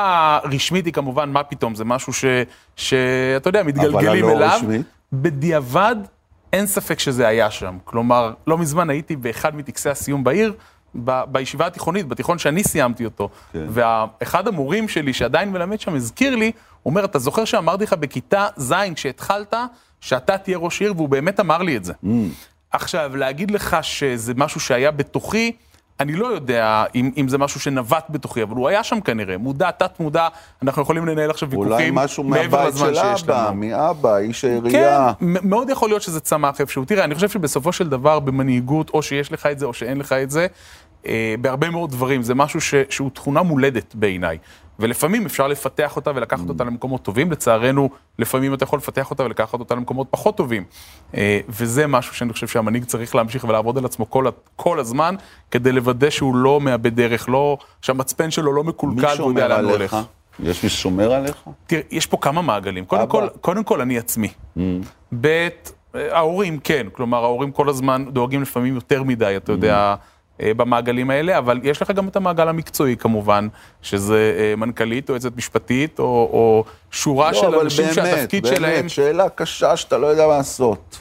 הרשמית 0.45 0.85
היא 0.87 0.92
כמובן, 0.92 1.31
מה 1.31 1.42
פתאום, 1.42 1.75
זה 1.75 1.85
משהו 1.85 2.12
ש- 2.12 2.25
שאתה 2.77 3.49
יודע, 3.49 3.62
מתגלגלים 3.62 4.25
הלא 4.25 4.33
אליו. 4.37 4.51
רשמית? 4.57 4.87
בדיעבד, 5.12 5.97
אין 6.53 6.66
ספק 6.66 6.99
שזה 6.99 7.29
היה 7.29 7.51
שם. 7.51 7.79
כלומר, 7.85 8.33
לא 8.47 8.59
מזמן 8.59 8.90
הייתי 8.90 9.16
באחד 9.16 9.57
מטקסי 9.57 9.90
הסיום 9.90 10.25
בעיר, 10.25 10.55
ב- 10.95 11.25
בישיבה 11.29 11.66
התיכונית, 11.66 12.09
בתיכון 12.09 12.38
שאני 12.38 12.64
סיימתי 12.64 13.05
אותו. 13.05 13.29
כן. 13.53 13.66
ואחד 13.68 14.49
המורים 14.49 14.88
שלי, 14.88 15.12
שעדיין 15.12 15.53
מלמד 15.53 15.81
שם, 15.81 15.95
הזכיר 15.95 16.37
לי, 16.37 16.53
הוא 16.83 16.90
אומר, 16.90 17.05
אתה 17.05 17.18
זוכר 17.18 17.45
שאמרתי 17.45 17.85
לך 17.85 17.92
בכיתה 17.92 18.47
ז', 18.57 18.75
כשהתחלת, 18.95 19.55
שאתה 20.01 20.38
תהיה 20.38 20.59
ראש 20.59 20.81
עיר, 20.81 20.92
והוא 20.97 21.09
באמת 21.09 21.40
אמר 21.40 21.59
לי 21.62 21.77
את 21.77 21.85
זה. 21.85 21.92
עכשיו, 22.73 23.16
להגיד 23.16 23.51
לך 23.51 23.77
שזה 23.83 24.33
משהו 24.37 24.61
שהיה 24.61 24.90
בתוכי, 24.90 25.53
אני 26.00 26.12
לא 26.12 26.26
יודע 26.26 26.85
אם, 26.94 27.11
אם 27.16 27.28
זה 27.28 27.38
משהו 27.38 27.61
שנבט 27.61 28.05
בתוכי, 28.11 28.42
אבל 28.42 28.57
הוא 28.57 28.68
היה 28.68 28.85
שם 28.85 29.00
כנראה, 29.00 29.38
מודע, 29.38 29.70
תת-מודע, 29.70 30.28
אנחנו 30.62 30.83
יכולים 30.83 31.07
לנהל 31.07 31.31
עכשיו 31.31 31.50
ויכוחים 31.50 31.72
אולי 31.72 31.90
משהו 31.92 32.24
מעבר 32.24 32.57
מהבית 32.59 32.74
לזמן 32.74 32.88
של 32.88 32.94
שיש 32.94 33.22
אבא, 33.24 33.46
לנו. 33.46 33.55
מאבא, 33.55 34.16
איש 34.16 34.44
כן, 34.44 34.48
העירייה. 34.50 35.12
מ- 35.20 35.48
מאוד 35.50 35.70
יכול 35.70 35.88
להיות 35.88 36.02
שזה 36.02 36.20
צמח 36.20 36.61
איפשהו. 36.61 36.85
תראה, 36.85 37.05
אני 37.05 37.14
חושב 37.14 37.28
שבסופו 37.28 37.72
של 37.72 37.88
דבר 37.88 38.20
במנהיגות, 38.20 38.90
או 38.90 39.02
שיש 39.02 39.33
לך 39.33 39.46
את 39.46 39.59
זה 39.59 39.66
או 39.66 39.74
שאין 39.74 39.98
לך 39.98 40.12
את 40.12 40.31
זה, 40.31 40.46
אה, 41.07 41.35
בהרבה 41.40 41.70
מאוד 41.70 41.90
דברים, 41.90 42.22
זה 42.22 42.35
משהו 42.35 42.61
ש, 42.61 42.74
שהוא 42.90 43.11
תכונה 43.14 43.42
מולדת 43.42 43.94
בעיניי. 43.94 44.38
ולפעמים 44.83 45.27
אפשר 45.27 45.49
לפתח 45.49 45.97
אותה 45.97 46.11
ולקחת 46.14 46.49
אותה 46.49 46.64
למקומות 46.64 47.03
טובים, 47.03 47.33
לצערנו, 47.33 47.90
לפעמים 48.18 48.55
אתה 48.55 48.64
יכול 48.64 48.79
לפתח 48.79 49.11
אותה 49.11 49.25
ולקחת 49.25 49.61
אותה 49.61 49.75
למקומות 49.75 50.07
פחות 50.11 50.37
טובים. 50.37 50.64
אה, 51.16 51.40
וזה 51.49 51.87
משהו 51.87 52.14
שאני 52.14 52.33
חושב 52.33 52.49
שהמנהיג 52.49 52.85
צריך 52.85 53.14
להמשיך 53.14 53.45
ולעבוד 53.45 53.79
על 53.79 53.85
עצמו 53.85 54.11
כל, 54.11 54.27
כל 54.57 54.81
הזמן, 54.81 55.14
כדי 55.51 55.73
לוודא 55.73 56.11
שהוא 56.11 56.37
לא 56.37 56.61
מאבד 56.61 56.97
דרך, 56.97 57.29
לא, 57.29 57.59
שהמצפן 57.83 58.31
שלו 58.31 58.53
לא 58.53 58.64
מקולקל 58.64 59.14
והוא 59.18 59.31
יודע 59.31 59.42
שומר 59.42 59.49
לאן 59.49 59.64
הוא? 59.64 59.73
הולך. 59.73 59.97
יש 60.40 60.64
מי 60.64 60.68
ששומר 60.68 61.12
עליך? 61.12 61.42
תראה, 61.66 61.83
יש 61.90 62.07
פה 62.07 62.16
כמה 62.21 62.42
מעגלים. 62.42 62.85
קודם. 62.85 63.09
כל, 63.09 63.29
קודם 63.40 63.64
כל, 63.64 63.81
אני 63.81 63.99
עצמי. 63.99 64.29
ב', 65.21 65.49
אה, 65.95 66.16
ההורים 66.16 66.59
כן, 66.59 66.87
כלומר, 66.92 67.25
ההורים 67.25 67.53
כל 67.53 67.68
הזמן 67.68 68.05
דואגים 68.09 68.42
לפעמים 68.42 68.75
יותר 68.75 69.03
מדי, 69.03 69.37
אתה 69.37 69.53
יודע, 69.53 69.77
אה, 69.77 69.95
במעגלים 70.57 71.11
האלה, 71.11 71.38
אבל 71.38 71.61
יש 71.62 71.83
לך 71.83 71.90
גם 71.90 72.09
את 72.09 72.16
המעגל 72.16 72.48
המקצועי 72.48 72.96
כמובן, 72.96 73.48
שזה 73.83 74.37
אה, 74.38 74.57
מנכ"לית 74.57 75.09
או 75.09 75.14
יועצת 75.14 75.37
משפטית, 75.37 75.98
או, 75.98 76.05
או 76.05 76.64
שורה 76.90 77.33
לא, 77.33 77.40
של 77.40 77.46
אבל 77.46 77.59
אנשים 77.61 77.85
באמת, 77.85 77.94
שהתפקיד 77.94 78.46
שלהם... 78.46 78.61
באמת, 78.62 78.90
שאלה 78.90 79.28
קשה 79.28 79.76
שאתה 79.76 79.98
לא 79.98 80.07
יודע 80.07 80.26
מה 80.26 80.37
לעשות. 80.37 80.98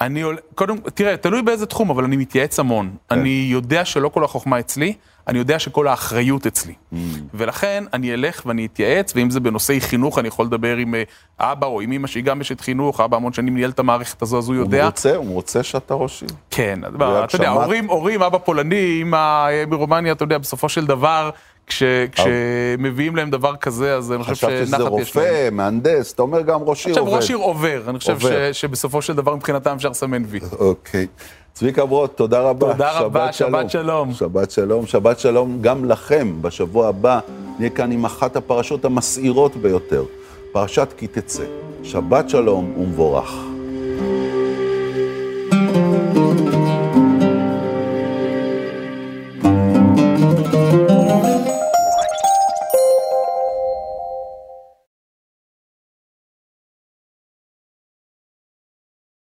אני. 0.00 0.22
קודם, 0.54 0.76
תראה, 0.94 1.16
תלוי 1.16 1.42
באיזה 1.42 1.66
תחום, 1.66 1.90
אבל 1.90 2.04
אני 2.04 2.16
מתייעץ 2.16 2.58
המון. 2.58 2.90
כן. 3.08 3.18
אני 3.18 3.48
יודע 3.50 3.84
שלא 3.84 4.08
כל 4.08 4.24
החוכמה 4.24 4.58
אצלי, 4.58 4.94
אני 5.28 5.38
יודע 5.38 5.58
שכל 5.58 5.88
האחריות 5.88 6.46
אצלי. 6.46 6.72
Mm. 6.72 6.96
ולכן 7.34 7.84
אני 7.92 8.14
אלך 8.14 8.42
ואני 8.46 8.66
אתייעץ, 8.66 9.12
ואם 9.16 9.30
זה 9.30 9.40
בנושאי 9.40 9.80
חינוך, 9.80 10.18
אני 10.18 10.28
יכול 10.28 10.46
לדבר 10.46 10.76
עם 10.76 10.94
אה, 10.94 11.02
אבא 11.38 11.66
או 11.66 11.80
עם 11.80 11.92
אמא 11.92 12.06
שהיא 12.06 12.24
גם 12.24 12.40
אשת 12.40 12.60
חינוך, 12.60 13.00
אבא 13.00 13.16
המון 13.16 13.32
שנים 13.32 13.54
ניהל 13.54 13.70
את 13.70 13.78
המערכת 13.78 14.22
הזו, 14.22 14.38
אז 14.38 14.48
הוא 14.48 14.56
הוא 14.56 14.64
יודע. 14.64 14.86
רוצה, 14.86 15.16
הוא 15.16 15.34
רוצה 15.34 15.62
שאתה 15.62 15.94
ראש 15.94 16.22
עיר. 16.22 16.30
כן, 16.50 16.80
אתה 16.84 17.36
יודע, 17.36 17.48
הורים, 17.48 17.90
הורים, 17.90 18.22
אבא 18.22 18.38
פולני, 18.38 18.98
אמא 19.02 19.16
אה, 19.48 19.64
מרומניה, 19.66 20.12
אתה 20.12 20.22
יודע, 20.22 20.38
בסופו 20.38 20.68
של 20.68 20.86
דבר, 20.86 21.30
כש, 21.68 21.82
כשמביאים 22.12 23.16
להם 23.16 23.30
דבר 23.30 23.56
כזה, 23.56 23.96
אז 23.96 24.12
אני 24.12 24.22
חושב 24.22 24.34
חשבתי 24.34 24.66
שזה 24.66 24.76
שנחת 24.76 24.92
יש 25.00 25.16
להם. 25.16 25.26
רופא, 25.26 25.48
מהנדס, 25.52 26.12
אתה 26.12 26.22
אומר 26.22 26.42
גם 26.42 26.60
ראש 26.62 26.86
עיר 26.86 26.92
עכשיו, 26.94 27.06
עובד. 27.06 27.16
ראש 27.16 27.28
עיר 27.30 27.38
עובר, 27.38 27.82
אני 27.88 27.98
חושב 27.98 28.12
עובר. 28.12 28.52
ש, 28.52 28.60
שבסופו 28.60 29.02
של 29.02 29.14
דבר 29.14 29.34
מבחינתם 29.34 29.74
אפשר 29.76 29.88
לסמן 29.88 30.22
וי. 30.26 30.40
אוקיי. 30.58 31.06
צביקה 31.52 31.86
ברוט, 31.86 32.16
תודה 32.16 32.40
רבה. 32.40 32.72
תודה 32.72 32.98
רבה, 32.98 33.32
שבת 33.32 33.70
שלום. 33.70 34.12
שבת 34.12 34.50
שלום, 34.50 34.86
שבת 34.86 35.18
שלום 35.18 35.58
גם 35.60 35.84
לכם. 35.84 36.32
בשבוע 36.40 36.88
הבא 36.88 37.20
נהיה 37.58 37.70
כאן 37.70 37.92
עם 37.92 38.04
אחת 38.04 38.36
הפרשות 38.36 38.84
המסעירות 38.84 39.56
ביותר, 39.56 40.04
פרשת 40.52 40.88
כי 40.96 41.06
תצא. 41.06 41.44
שבת 41.82 42.30
שלום 42.30 42.72
ומבורך. 42.78 43.34